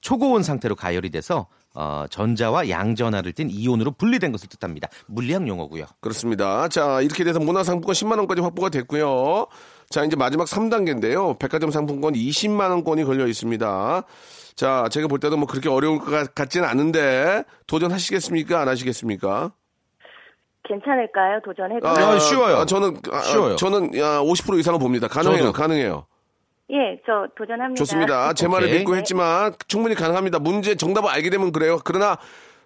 [0.00, 4.88] 초고온 상태로 가열이 돼서 어, 전자와 양전하를 띤 이온으로 분리된 것을 뜻합니다.
[5.06, 5.86] 물리학 용어고요.
[6.00, 6.68] 그렇습니다.
[6.68, 9.46] 자, 이렇게 돼서 문화상품권 10만 원까지 확보가 됐고요.
[9.88, 11.38] 자, 이제 마지막 3단계인데요.
[11.38, 14.02] 백화점 상품권 20만 원권이 걸려 있습니다.
[14.54, 18.60] 자, 제가 볼 때도 뭐 그렇게 어려울 것 같- 같지는 않은데, 도전하시겠습니까?
[18.60, 19.52] 안 하시겠습니까?
[20.64, 21.40] 괜찮을까요?
[21.44, 21.88] 도전해도.
[21.88, 22.56] 아, 쉬워요.
[22.58, 23.56] 아, 저는, 아, 쉬워요.
[23.56, 25.08] 저는 야, 50% 이상은 봅니다.
[25.08, 25.38] 가능해요.
[25.46, 25.52] 저도.
[25.52, 26.06] 가능해요.
[26.70, 27.78] 예, 저 도전합니다.
[27.78, 28.32] 좋습니다.
[28.32, 28.78] 제 말을 오케이.
[28.78, 30.38] 믿고 했지만 충분히 가능합니다.
[30.38, 31.78] 문제 정답을 알게 되면 그래요.
[31.84, 32.16] 그러나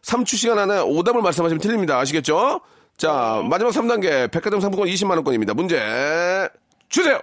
[0.02, 1.98] 3초 시간 안에 오답을 말씀하시면 틀립니다.
[1.98, 2.60] 아시겠죠?
[2.96, 5.54] 자, 마지막 3단계 백화점 상품권 20만 원권입니다.
[5.54, 6.48] 문제
[6.88, 7.20] 주세요.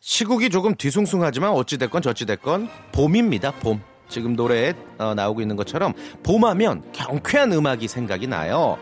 [0.00, 3.52] 시국이 조금 뒤숭숭하지만 어찌됐건 저찌됐건 봄입니다.
[3.52, 3.80] 봄.
[4.08, 8.78] 지금 노래에 어, 나오고 있는 것처럼 봄하면 경쾌한 음악이 생각이 나요.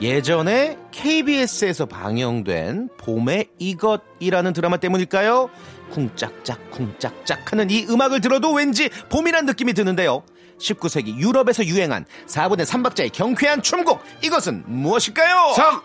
[0.00, 5.50] 예전에 KBS에서 방영된 봄의 이것이라는 드라마 때문일까요?
[5.90, 10.24] 쿵짝짝 쿵짝짝 하는 이 음악을 들어도 왠지 봄이란 느낌이 드는데요.
[10.58, 15.52] 19세기 유럽에서 유행한 4분의 3박자의 경쾌한 춤곡 이것은 무엇일까요?
[15.54, 15.80] 3,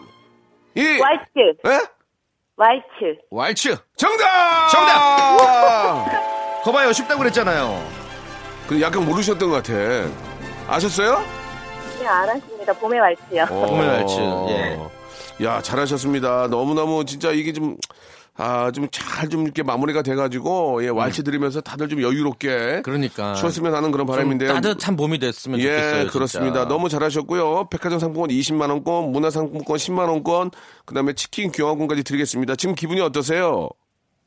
[0.76, 1.80] 2, 와이츠, 예?
[2.56, 3.20] 와이츠.
[3.32, 4.70] 왈츠 정답!
[4.70, 6.06] 정답!
[6.64, 7.88] 거봐요 쉽다고 그랬잖아요
[8.68, 9.74] 그 약간 모르셨던 것 같아.
[10.68, 11.24] 아셨어요?
[12.08, 12.74] 네, 알았습니다.
[12.74, 13.46] 봄의 왈츠요.
[13.48, 14.48] 봄의 왈츠, 어.
[14.50, 14.80] 예.
[15.46, 16.48] 야, 잘하셨습니다.
[16.48, 17.76] 너무너무 진짜 이게 좀,
[18.38, 22.82] 아, 좀 잘 좀 이렇게 마무리가 돼가지고, 예, 왈츠 들으면서 다들 좀 여유롭게.
[22.84, 24.54] 그러니까 추웠으면 하는 그런 좀 바람인데요.
[24.54, 25.96] 따뜻한 봄이 됐으면 예, 좋겠어요.
[26.02, 26.12] 진짜.
[26.14, 26.68] 그렇습니다.
[26.68, 27.68] 너무 잘하셨고요.
[27.70, 30.52] 백화점 상품권 20만 원권, 문화상품권 10만 원권,
[30.86, 32.56] 그 다음에 치킨 교환권까지 드리겠습니다.
[32.56, 33.68] 지금 기분이 어떠세요?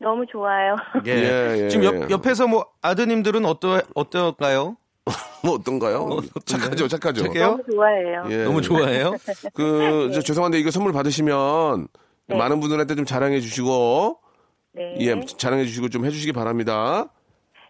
[0.03, 0.77] 너무 좋아요.
[1.07, 1.13] 예.
[1.13, 2.01] 예, 예, 지금 예.
[2.03, 4.77] 옆, 옆에서 뭐 아드님들은 어떠 어떨까요?
[5.43, 6.21] 뭐 어떤가요?
[6.45, 7.25] 착하죠, 착하죠.
[7.25, 7.47] 착해요?
[7.47, 8.25] 너무 좋아해요.
[8.31, 8.45] 예.
[8.45, 9.17] 너무 좋아해요.
[9.55, 11.89] 그, 저 죄송한데 이거 선물 받으시면
[12.29, 12.37] 네.
[12.37, 14.19] 많은 분들한테 좀 자랑해 주시고,
[14.73, 14.97] 네.
[15.01, 17.11] 예, 자랑해 주시고 좀 해주시기 바랍니다.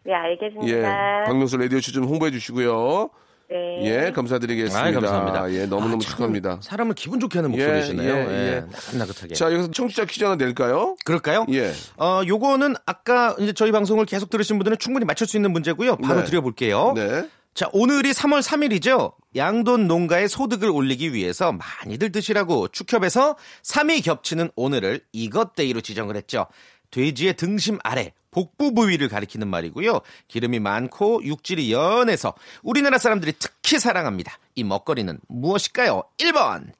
[0.04, 0.68] 네, 알겠습니다.
[0.68, 0.82] 예,
[1.26, 3.10] 박명수 라디오쇼 좀 홍보해 주시고요.
[3.50, 4.06] 네.
[4.06, 4.80] 예, 감사드리겠습니다.
[4.80, 5.52] 아이, 감사합니다.
[5.52, 6.58] 예, 너무너무 아, 참 축하합니다.
[6.62, 8.14] 사람을 기분 좋게 하는 예, 목소리시네요.
[8.14, 8.60] 예, 예, 예.
[8.60, 9.34] 나긋나긋하게.
[9.34, 10.94] 자, 여기서 청취자 퀴즈 하나 낼까요?
[11.04, 11.46] 그럴까요?
[11.50, 11.72] 예.
[11.96, 15.96] 어, 요거는 아까 이제 저희 방송을 계속 들으신 분들은 충분히 맞출 수 있는 문제고요.
[15.96, 16.26] 바로 네.
[16.26, 16.92] 드려볼게요.
[16.94, 17.28] 네.
[17.52, 19.14] 자, 오늘이 3월 3일이죠.
[19.34, 26.46] 양돈 농가의 소득을 올리기 위해서 많이들 드시라고 축협에서 3이 겹치는 오늘을 이것데이로 지정을 했죠.
[26.90, 30.00] 돼지의 등심 아래 복부 부위를 가리키는 말이고요.
[30.28, 34.38] 기름이 많고 육질이 연해서 우리나라 사람들이 특히 사랑합니다.
[34.54, 36.04] 이 먹거리는 무엇일까요?
[36.18, 36.72] 1번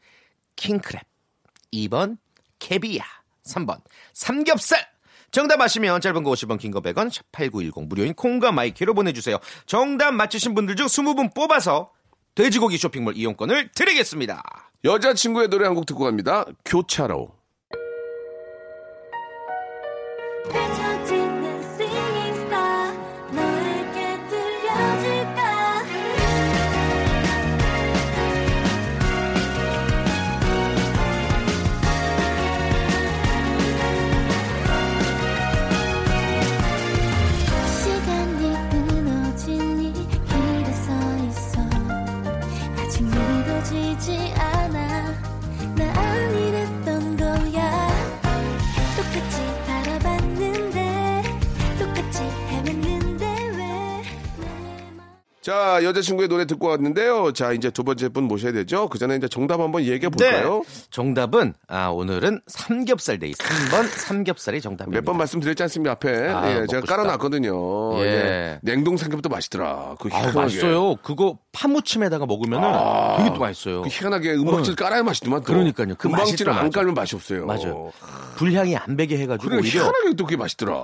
[0.57, 1.01] 킹크랩
[1.73, 2.18] 2번
[2.59, 3.05] 캐비아
[3.44, 3.81] 3번
[4.12, 4.87] 삼겹살
[5.33, 10.12] 정답 아시면 짧은 거 50원 긴 거 100원 샵8910 무료인 콩과 my K로 보내주세요 정답
[10.12, 11.92] 맞히신 분들 중 20분 뽑아서
[12.35, 14.42] 돼지고기 쇼핑몰 이용권을 드리겠습니다
[14.85, 16.44] 여자친구의 노래 한 곡 듣고 갑니다.
[16.64, 17.39] 교차로.
[55.42, 57.33] 자, 여자친구의 노래 듣고 왔는데요.
[57.33, 58.88] 자, 이제 두 번째 분 모셔야 되죠.
[58.90, 60.62] 그 전에 이제 정답 한번 얘기해 볼까요?
[60.66, 60.85] 네.
[60.90, 66.29] 정답은 아 오늘은 삼겹살 데이 3번 삼겹살이 정답입니다 몇 번 말씀드렸지 않습니까, 앞에.
[66.29, 66.83] 아, 예, 제가.
[66.87, 67.98] 깔아놨거든요.
[68.00, 68.05] 예.
[68.05, 68.59] 예.
[68.62, 69.96] 냉동 삼겹도 맛있더라.
[69.98, 70.31] 그 아.
[70.31, 72.69] 맛있어요 그거 파무침에다가 먹으면은
[73.19, 75.41] 되게 또 맛있어요 그 희한하게 은박지를 깔아야 맛있더만.
[75.41, 75.47] 또.
[75.47, 75.95] 그러니까요.
[75.99, 76.71] 그 은박지를 또 안.
[76.71, 77.45] 깔면 맛이 없어요.
[77.47, 77.91] 맞아요
[78.37, 80.75] 불향이 안 배게 해가지고 그래, 오히려 희한하게 또 그게 맛있더라.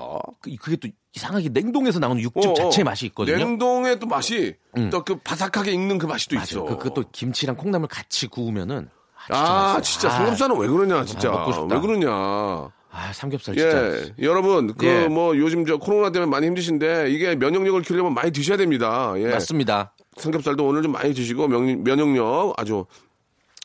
[0.42, 2.54] 그- 그게 또 이상하게 냉동에서 나오는 육즙 어, 어.
[2.54, 3.36] 자체의 맛이 있거든요.
[3.36, 4.56] 냉동의 또 맛이
[4.90, 6.60] 또그 바삭하게 익는 그 맛이 또 있어.
[6.62, 6.76] 맞아요.
[6.76, 8.88] 그, 그것도 김치랑 콩나물 같이 구우면은
[9.28, 9.80] 아, 진짜 아.
[9.80, 11.32] 진짜 아, 삼겹살은 왜 그러냐, 진짜.
[11.52, 11.74] 싶다.
[11.74, 12.08] 왜 그러냐.
[12.10, 13.92] 아, 삼겹살 진짜.
[13.94, 15.06] 예, 여러분, 그 예.
[15.08, 19.12] 뭐 요즘 저 코로나 때문에 많이 힘드신데 이게 면역력을 키우려면 많이 드셔야 됩니다.
[19.16, 19.28] 예.
[19.28, 19.92] 맞습니다.
[20.16, 22.86] 삼겹살도 오늘 좀 많이 드시고 면, 면역력 아주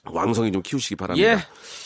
[0.05, 1.29] 왕성히 좀 키우시기 바랍니다.
[1.29, 1.37] 예.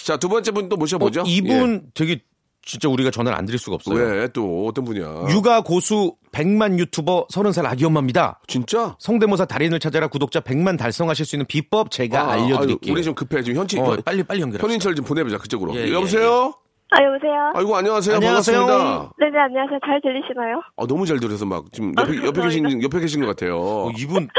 [0.04, 1.23] 자, 두 번째 분또 어, 모셔보죠.
[1.28, 2.21] 이분 되게
[2.63, 3.75] 진짜 우리가 전화를 안 드릴 수가 예.
[3.75, 3.95] 없어요.
[4.21, 4.28] 왜?
[4.30, 5.28] 또 어떤 분이야?
[5.30, 8.39] 육아 고수 100만 유튜버 30살 아기 엄마입니다.
[8.47, 8.95] 진짜?
[8.99, 12.91] 성대모사 달인을 찾아라 구독자 100만 달성하실 수 있는 비법 제가 아, 알려드릴게요.
[12.91, 13.43] 아유, 우리 좀 급해.
[13.43, 13.78] 지금 현치.
[13.80, 14.63] 어, 빨리 빨리 연결합시다.
[14.67, 15.75] 현인철 좀 보내보자, 그쪽으로.
[15.75, 16.54] 예, 예, 여보세요?
[16.97, 17.51] 아, 여보세요?
[17.55, 18.15] 아이고, 안녕하세요.
[18.15, 18.58] 안녕하세요.
[18.65, 19.13] 반갑습니다.
[19.19, 19.79] 네네, 안녕하세요.
[19.86, 20.62] 잘 들리시나요?
[20.77, 23.60] 아, 너무 잘 들어서 막 지금 옆에, 옆에 계신, 옆에 계신 것 같아요.
[23.60, 24.29] 어, 이분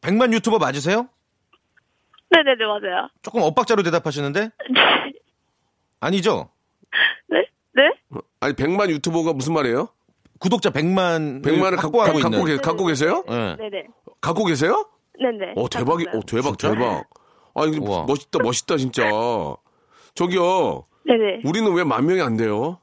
[0.00, 1.08] 100만 유튜버 맞으세요?
[2.30, 3.08] 네네네, 맞아요.
[3.20, 4.50] 조금 엇박자로 대답하시는데?
[6.00, 6.48] 아니죠?
[7.28, 7.46] 네?
[7.74, 7.82] 네?
[8.40, 9.88] 아니 100만 유튜버가 무슨 말이에요?
[10.38, 12.44] 구독자 100만 100만을 갖고, 갖고, 있는.
[12.46, 13.24] 계, 갖고 계세요?
[13.28, 13.56] 예.
[13.58, 13.86] 네네.
[14.20, 14.86] 갖고 계세요?
[15.20, 15.52] 네네.
[15.56, 16.06] 어 대박이.
[16.14, 16.70] 어 대박 진짜?
[16.74, 17.04] 대박.
[17.54, 17.78] 아니.
[17.78, 19.02] 멋있다 멋있다 진짜.
[20.14, 21.42] 저기요, 네네.
[21.44, 22.78] 우리는 왜 만 명이 안 돼요?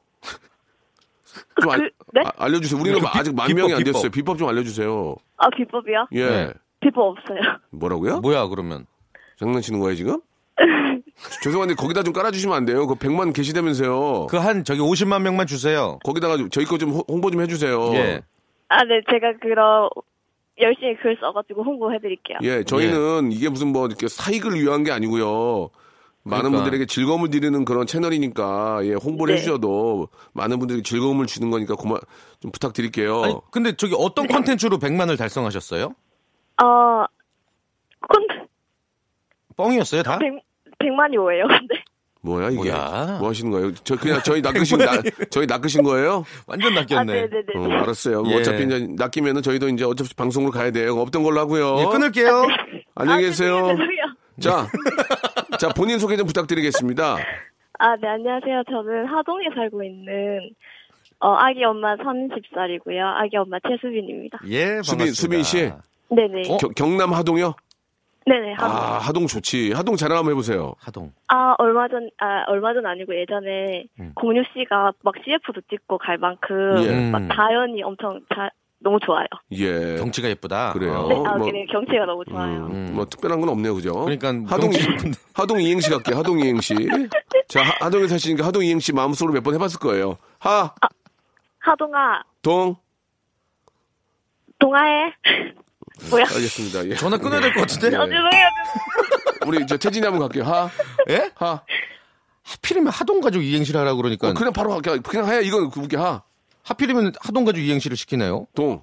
[1.60, 2.22] 좀 알, 그, 네?
[2.24, 2.80] 아, 알려주세요.
[2.80, 3.92] 우리는 비- 아직 만 비법, 명이 안 비법.
[3.92, 4.10] 됐어요.
[4.10, 5.16] 비법 좀 알려주세요.
[5.36, 6.06] 아, 비법이요?
[6.12, 6.26] 예.
[6.26, 6.52] 네.
[6.80, 7.40] 비법 없어요.
[7.70, 8.20] 뭐라고요?
[8.20, 8.86] 뭐야 그러면?
[9.38, 10.20] 장난치는 거예요 지금?
[11.42, 12.86] 죄송한데 거기다 좀 깔아주시면 안 돼요?
[12.86, 14.26] 그 100만 계시다면서요.
[14.26, 15.98] 그 한 저기 50만 명만 주세요.
[16.04, 17.94] 거기다가 좀 저희 거 좀 홍보 좀 해주세요.
[17.94, 18.22] 예.
[18.68, 19.88] 아, 네, 제가 그럼
[20.60, 22.38] 열심히 글 써가지고 홍보해드릴게요.
[22.42, 25.70] 예, 저희는 이게 무슨 뭐 이렇게 사익을 위한 게 아니고요.
[26.24, 26.62] 많은 그러니까.
[26.62, 29.40] 분들에게 즐거움을 드리는 그런 채널이니까 예, 홍보를 네.
[29.40, 31.96] 해주셔도 많은 분들이 즐거움을 주는 거니까 고마
[32.40, 33.22] 좀 부탁드릴게요.
[33.22, 35.94] 아니, 근데 저기 어떤 콘텐츠로 100만을 달성하셨어요?
[36.62, 37.04] 어,
[38.08, 38.26] 콘,
[39.56, 40.18] 뻥이었어요 다?
[40.18, 40.32] 백,
[40.78, 41.82] 백만이 뭐예요, 근데?
[42.22, 42.56] 뭐야 이게?
[42.70, 43.18] 뭐야?
[43.20, 43.74] 뭐 하시는 거예요?
[43.84, 44.92] 저 그냥 저희 낚으신 나,
[45.30, 46.24] 저희 낚으신 거예요?
[46.46, 47.12] 완전 아, 낚였네.
[47.12, 47.46] 네네네.
[47.54, 48.24] 어, 알았어요.
[48.28, 48.36] 예.
[48.36, 50.98] 어차피 이제 낚이면은 저희도 이제 어차피 방송으로 가야 돼요.
[51.00, 51.80] 없던 걸로 하고요.
[51.80, 52.46] 예, 끊을게요.
[52.94, 53.54] 안녕히 아, 계세요.
[53.56, 54.04] 죄송해요, 죄송해요.
[54.40, 54.66] 자,
[55.64, 57.16] 자 본인 소개 좀 부탁드리겠습니다.
[57.78, 58.64] 아, 네, 안녕하세요.
[58.68, 60.50] 저는 하동에 살고 있는,
[61.20, 63.00] 어, 아기 엄마 30살이고요.
[63.02, 64.40] 아기 엄마 최수빈입니다.
[64.48, 65.04] 예, 반갑습니다.
[65.12, 65.72] 수빈 수빈 씨
[66.10, 66.42] 네네.
[66.50, 66.58] 어?
[66.58, 67.54] 겨- 경남 하동요?
[68.26, 68.76] 네네, 하동.
[68.76, 69.72] 아 하동 좋지.
[69.72, 70.74] 하동 자랑 한번 해보세요.
[70.78, 71.12] 하동.
[71.28, 73.84] 아, 얼마 전, 아, 얼마 전 아니고 예전에
[74.16, 77.10] 공유 씨가 막 CF도 찍고 갈 만큼 예.
[77.10, 78.50] 막 자연이 엄청 자,
[78.84, 79.26] 너무 좋아요.
[79.52, 79.96] 예.
[79.96, 80.72] 경치가 예쁘다.
[80.74, 80.92] 그래요.
[81.00, 81.08] 어.
[81.08, 82.66] 네, 아, 뭐- 네, 경치가 너무 좋아요.
[82.70, 83.92] 음, 뭐 특별한 건 없네요, 그죠?
[84.04, 85.18] 그러니까 하동 경치 예쁜데.
[85.34, 86.16] 하동 이행시 갈게요.
[86.18, 86.74] 하동 이행시.
[87.48, 90.18] 자 하, 동에 사시니까 하동 이행시 마음속으로 몇 번 해봤을 거예요.
[90.38, 90.72] 하,
[91.58, 92.76] 하동아, 동.
[94.58, 95.12] 동아해.
[96.10, 96.24] 뭐야?
[96.24, 96.86] 알겠습니다.
[96.88, 96.94] 예.
[96.96, 97.88] 전화 끊어야 될 것 같은데?
[97.96, 98.48] 아, 죄송해요.
[99.46, 100.44] 우리 저 태진이 한번 갈게요.
[100.44, 100.68] 하,
[101.10, 101.30] 예?
[101.36, 101.62] 하.
[102.42, 104.28] 하필이면 하동 가족 이행시를 하라고 그러니까.
[104.28, 105.00] 어, 그냥 바로 갈게요.
[105.02, 105.42] 그냥 해.
[105.42, 106.22] 이건 그게 하,
[106.64, 108.46] 하필이면 하동 가족 이행시를 시키네요.
[108.54, 108.82] 동.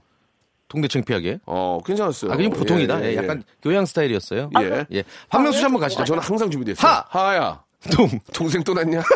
[0.68, 1.40] 동네 창피하게.
[1.46, 2.32] 어, 괜찮았어요.
[2.32, 3.02] 아, 그냥 보통이다.
[3.02, 4.50] 예, 예, 예, 약간 교양 스타일이었어요.
[4.62, 4.86] 예.
[4.94, 5.04] 예.
[5.28, 6.02] 박명수 씨 한번 가시죠.
[6.02, 6.90] 아, 저는 항상 준비됐어요.
[6.90, 7.06] 하!
[7.10, 7.62] 하야.
[7.92, 8.08] 동.
[8.34, 9.02] 동생 또 났냐?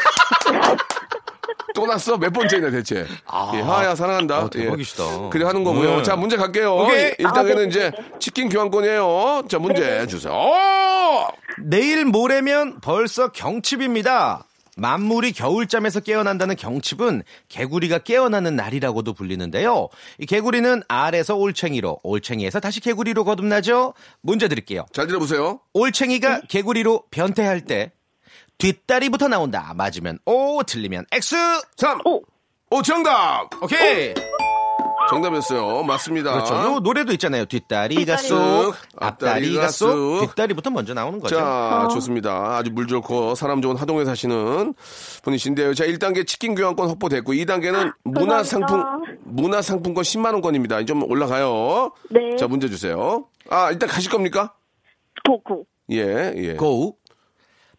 [1.75, 2.17] 또 났어?
[2.17, 3.06] 몇 번째냐 대체?
[3.54, 4.36] 예, 하야 사랑한다.
[4.36, 5.25] 아, 대박이시다.
[5.25, 5.30] 예.
[5.30, 5.97] 그래 하는 거고요.
[5.97, 6.04] 네.
[6.04, 6.73] 자 문제 갈게요.
[6.75, 7.12] 오케이.
[7.12, 8.19] 1단계는 아, 네, 이제 네, 네.
[8.19, 9.43] 치킨 교환권이에요.
[9.49, 10.34] 자 문제 주세요.
[10.34, 11.28] 오!
[11.60, 14.45] 내일 모레면 벌써 경칩입니다.
[14.76, 19.88] 만물이 겨울잠에서 깨어난다는 경칩은 개구리가 깨어나는 날이라고도 불리는데요.
[20.20, 23.94] 이 개구리는 알에서 올챙이로, 올챙이에서 다시 개구리로 거듭나죠.
[24.22, 24.86] 문제 드릴게요.
[24.92, 25.60] 잘 들어보세요.
[25.74, 27.92] 올챙이가 개구리로 변태할 때
[28.58, 29.74] 뒷다리부터 나온다.
[29.76, 31.36] 맞으면 O, 틀리면 X.
[31.78, 32.00] 3.
[32.06, 32.22] 오.
[32.72, 33.50] 오 정답.
[33.62, 34.14] 오케이.
[35.10, 35.84] 정답이었어요.
[35.84, 36.32] 맞습니다.
[36.34, 36.56] 그렇죠.
[36.56, 37.46] 요 노래도 있잖아요.
[37.46, 38.28] 뒷다리가 뒷다리.
[38.28, 39.91] 쏙, 앞다리가 쏙.
[39.91, 40.28] 쑥.
[40.28, 41.36] 뒷다리부터 먼저 나오는 거죠.
[41.36, 42.58] 자, 좋습니다.
[42.58, 44.74] 아주 물 좋고 사람 좋은 하동에 사시는
[45.24, 45.74] 분이신데요.
[45.74, 48.84] 자, 1단계 치킨 교환권 확보됐고 2단계는 문화 상품
[49.24, 50.86] 문화 상품권 10만 원권입니다.
[50.86, 51.91] 좀 올라가요.
[52.10, 52.36] 네.
[52.38, 53.26] 자, 문제 주세요.
[53.50, 54.54] 아, 일단 가실 겁니까?
[55.26, 55.65] 고고.
[55.91, 56.54] 예, 예.
[56.56, 56.98] 고.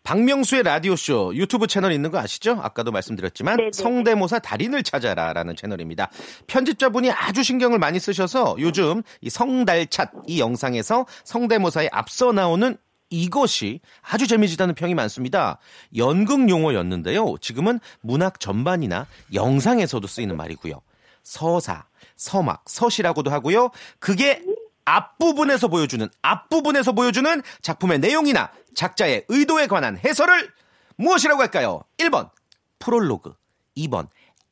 [0.07, 2.61] 박명수의 라디오쇼 유튜브 채널 있는 거 아시죠?
[2.62, 3.71] 아까도 말씀드렸지만 네네.
[3.73, 6.11] 성대모사 달인을 찾아라라는 채널입니다.
[6.47, 12.77] 편집자분이 아주 신경을 많이 쓰셔서 요즘 이 성달찻 이 영상에서 성대모사에 앞서 나오는
[13.11, 15.59] 이것이 아주 재미지다는 평이 많습니다.
[15.97, 17.35] 연극 용어였는데요.
[17.40, 20.83] 지금은 문학 전반이나 영상에서도 쓰이는 말이고요.
[21.25, 23.71] 서사, 서막, 서시라고도 하고요.
[23.99, 24.40] 그게
[24.87, 30.51] 앞부분에서 보여주는 앞부분에서 보여주는 작품의 내용이나 작자의 의도에 관한 해설을
[30.96, 31.83] 무엇이라고 할까요?
[31.99, 32.31] 1번
[32.79, 33.35] 프롤로그,
[33.77, 34.09] 2번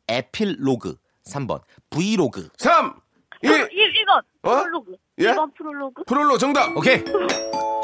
[0.09, 2.51] 에필로그, 3번 브이로그.
[2.59, 2.95] 3
[3.43, 4.19] 2 1, 1번.
[4.43, 4.63] 어?
[4.63, 4.97] 프롤로그.
[5.19, 5.33] 예?
[5.33, 6.05] 1번 프롤로그.
[6.05, 6.77] 프롤로 정답.
[6.77, 7.03] 오케이.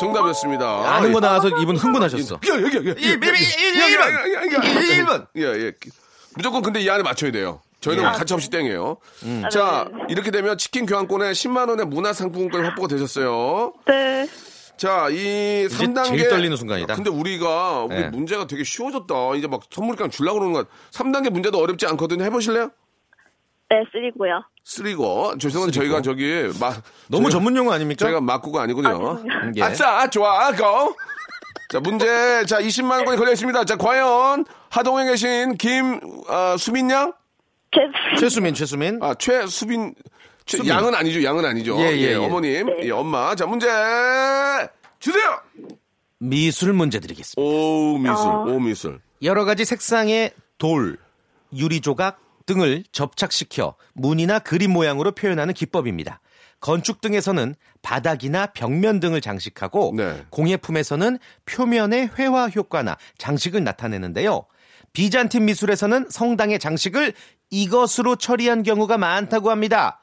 [0.01, 0.95] 정답이었습니다.
[0.95, 2.35] 아는 거 나와서 이분 흥분하셨어.
[2.35, 4.09] 야, 야, 야, 야, 야, 일, 일, 일, 일, 야, 일 번.
[4.09, 4.81] 야, 야, 야, 야.
[4.81, 5.27] 일, 일 번.
[5.37, 5.73] 예, 예.
[6.37, 7.61] 무조건 근데 이 안에 맞춰야 돼요.
[7.81, 8.09] 저희는 예.
[8.09, 8.97] 가차 없이 땡이에요.
[9.25, 9.43] 음.
[9.51, 13.73] 자, 이렇게 되면 치킨 교환권에 10만 원의 문화상품권이 확보가 되셨어요.
[13.87, 14.29] 네.
[14.77, 16.95] 자, 이 3단계 제일 떨리는 순간이다.
[16.95, 18.09] 근데 우리가 우리 네.
[18.09, 19.35] 문제가 되게 쉬워졌다.
[19.37, 20.69] 이제 막 선물 그냥 주려고 그러는 것.
[20.91, 22.25] 3단계 문제도 어렵지 않거든요.
[22.25, 22.71] 해 보실래요?
[23.69, 24.43] 네, 쓰리고요.
[24.65, 25.37] 쓰리고.
[25.39, 25.73] 죄송한데.
[25.73, 26.73] 저희가 저기 마
[27.09, 28.05] 너무 저희가- 전문 용어 아닙니까?
[28.05, 28.91] 저희가 맞고가 아니거든요.
[29.11, 29.53] 아, 죄송해요.
[29.57, 29.63] 예.
[29.63, 30.95] 아싸, 좋아, 고!
[31.71, 32.45] 자, 문제.
[32.47, 33.65] 자, 20만 원권이 걸려 있습니다.
[33.65, 37.13] 자, 과연 하동에 계신 김 아, 수민 양?
[37.73, 37.81] 최,
[38.19, 38.99] 최수민, 최수민.
[39.03, 39.95] 아, 최수빈
[40.45, 40.71] 최- 수빈.
[40.71, 41.23] 양은 아니죠.
[41.23, 41.79] 양은 아니죠.
[41.81, 42.15] 예, 예, 예.
[42.17, 42.87] 어머님, 네.
[42.87, 43.35] 예, 엄마.
[43.37, 43.69] 자, 문제
[44.99, 45.41] 주세요.
[46.19, 47.41] 미술 문제 드리겠습니다.
[47.41, 48.17] 오, 미술.
[48.29, 48.45] 어.
[48.49, 49.01] 오, 미술.
[49.23, 50.99] 여러 가지 색상의 돌,
[51.57, 56.21] 유리 조각 등을 접착시켜 문이나 그림 모양으로 표현하는 기법입니다.
[56.59, 60.25] 건축 등에서는 바닥이나 벽면 등을 장식하고 네.
[60.31, 64.45] 공예품에서는 표면의 회화 효과나 장식을 나타내는데요.
[64.93, 67.15] 비잔틴 미술에서는 성당의 장식을
[67.51, 70.01] 이것으로 처리한 경우가 많다고 합니다.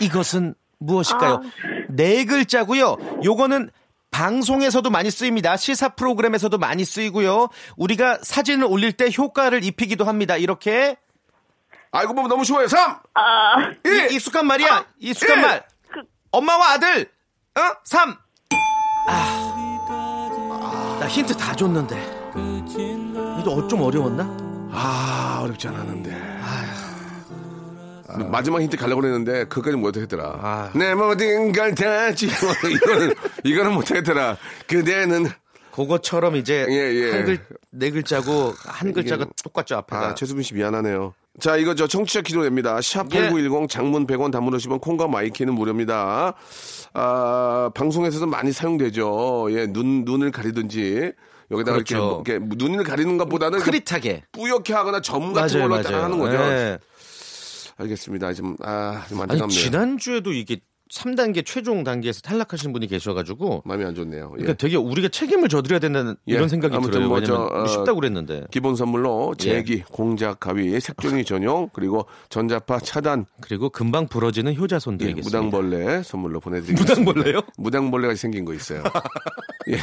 [0.00, 1.42] 이것은 무엇일까요?
[1.90, 2.96] 네 글자고요.
[3.24, 3.70] 요거는
[4.10, 5.56] 방송에서도 많이 쓰입니다.
[5.56, 7.48] 시사 프로그램에서도 많이 쓰이고요.
[7.76, 10.36] 우리가 사진을 올릴 때 효과를 입히기도 합니다.
[10.36, 10.96] 이렇게
[11.92, 12.68] 아이고 뭐 너무 쉬워요.
[12.68, 14.10] 3, 아, 1.
[14.10, 14.86] 이- 익숙한 말이야.
[14.98, 15.42] 익숙한 일.
[15.42, 15.64] 말.
[16.30, 17.10] 엄마와 아들.
[17.54, 17.60] 어?
[17.84, 18.16] 3.
[19.08, 20.96] 아.
[21.00, 21.96] 나 힌트 다 줬는데.
[23.40, 24.24] 이거 어- 좀 어려웠나?
[24.72, 26.10] 아 어렵지 않았는데.
[28.30, 30.38] 마지막 힌트 가려고 그랬는데 그까지 못하겠더라.
[30.42, 30.70] 아.
[30.74, 32.32] 내 모든 걸 다 지워
[32.70, 34.36] 이거는 이거는 못하겠더라.
[34.66, 35.26] 그대는
[35.72, 37.10] 그거처럼 이제 예, 예.
[37.12, 37.38] 한 글
[37.74, 40.08] 네 글자고 한 글자가 똑같죠 앞에가.
[40.08, 41.14] 아 최수빈 씨 미안하네요.
[41.40, 42.76] 자 이거 저 청취자 기도 됩니다.
[42.76, 46.34] 샵8910 장문 100원 단문 50원 콩과 my K는 무료입니다.
[46.92, 49.48] 아 방송에서도 많이 사용되죠.
[49.52, 51.12] 예 눈 눈을 가리든지
[51.50, 52.22] 여기다가 그렇죠.
[52.26, 54.24] 이렇게, 이렇게 눈을 가리는 것보다는 흐릿하게.
[54.32, 56.04] 뿌옇게 하거나 점 같은 맞아요, 걸로 딱 맞아요.
[56.04, 56.36] 하는 거죠.
[56.36, 56.78] 예.
[57.82, 58.32] 알겠습니다.
[58.34, 59.48] 좀, 아, 좀 아니 안타깝네요.
[59.48, 60.58] 지난주에도 이게
[60.92, 64.24] 3단계 최종 단계에서 탈락하신 분이 계셔가지고 마음이 안 좋네요.
[64.34, 64.42] 예.
[64.42, 66.34] 그러니까 되게 우리가 책임을 져드려야 된다는 예.
[66.34, 67.08] 이런 생각이 들어요.
[67.08, 69.42] 뭐 왜냐면 저, 어, 쉽다고 그랬는데 기본 선물로 예.
[69.42, 75.40] 제기, 공작, 가위, 색종이 전용, 그리고 전자파 차단, 그리고 금방 부러지는 효자손 예, 드리겠습니다.
[75.40, 77.00] 무당벌레 선물로 보내드리겠습니다.
[77.00, 77.40] 무당벌레요?
[77.56, 78.82] 무당벌레가 생긴 거 있어요.
[79.68, 79.78] 예.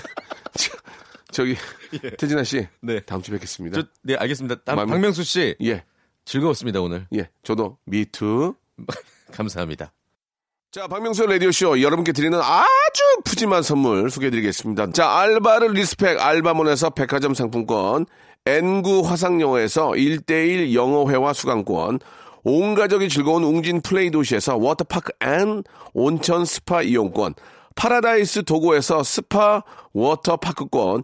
[0.53, 0.77] 저,
[1.31, 1.55] 저기,
[2.19, 2.67] 태진아 씨.
[2.81, 2.99] 네.
[2.99, 3.81] 다음 주에 뵙겠습니다.
[3.81, 4.57] 저, 네 알겠습니다.
[4.63, 5.83] 다음 마음이- 박명수 씨 예,
[6.29, 7.07] 즐거웠습니다 오늘.
[7.15, 7.27] 예.
[7.41, 8.53] 저도 me too.
[9.33, 9.91] 감사합니다.
[10.71, 14.91] 자, 박명수 라디오쇼 여러분께 드리는 아주 푸짐한 선물 소개해드리겠습니다.
[14.91, 18.05] 자, 알바를 respect 알바몬에서 백화점 상품권,
[18.45, 21.99] 엔구 화상영어에서 1대1 영어회화 수강권,
[22.43, 27.33] 온 가족이 즐거운 웅진 플레이 도시에서 워터파크 and 온천 스파 이용권,
[27.75, 29.63] 파라다이스 도고에서 스파
[29.93, 31.03] 워터파크권,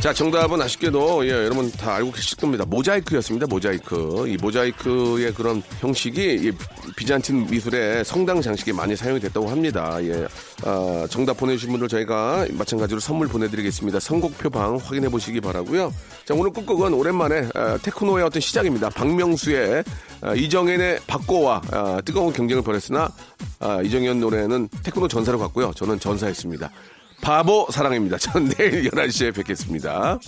[0.00, 2.64] 자, 정답은 아쉽게도, 예, 여러분 다 알고 계실 겁니다.
[2.64, 4.24] 모자이크였습니다, 모자이크.
[4.28, 6.52] 이 모자이크의 그런 형식이 이
[6.96, 10.02] 비잔틴 미술의 성당 장식에 많이 사용이 됐다고 합니다.
[10.02, 10.26] 예.
[10.64, 14.00] 아, 정답 보내주신 분들 저희가 마찬가지로 선물 보내드리겠습니다.
[14.00, 15.92] 선곡표 방 확인해 보시기 바라고요
[16.24, 18.88] 자, 오늘 끝곡은 오랜만에 아, 테크노의 어떤 시작입니다.
[18.88, 19.84] 박명수의
[20.22, 23.12] 아, 이정현의 박고와 아, 뜨거운 경쟁을 벌였으나
[23.58, 25.72] 아, 이정현 노래는 테크노 전사로 갔고요.
[25.76, 26.70] 저는 전사했습니다.
[27.20, 28.18] 바보 사랑입니다.
[28.18, 30.18] 전 내일 11시에 뵙겠습니다.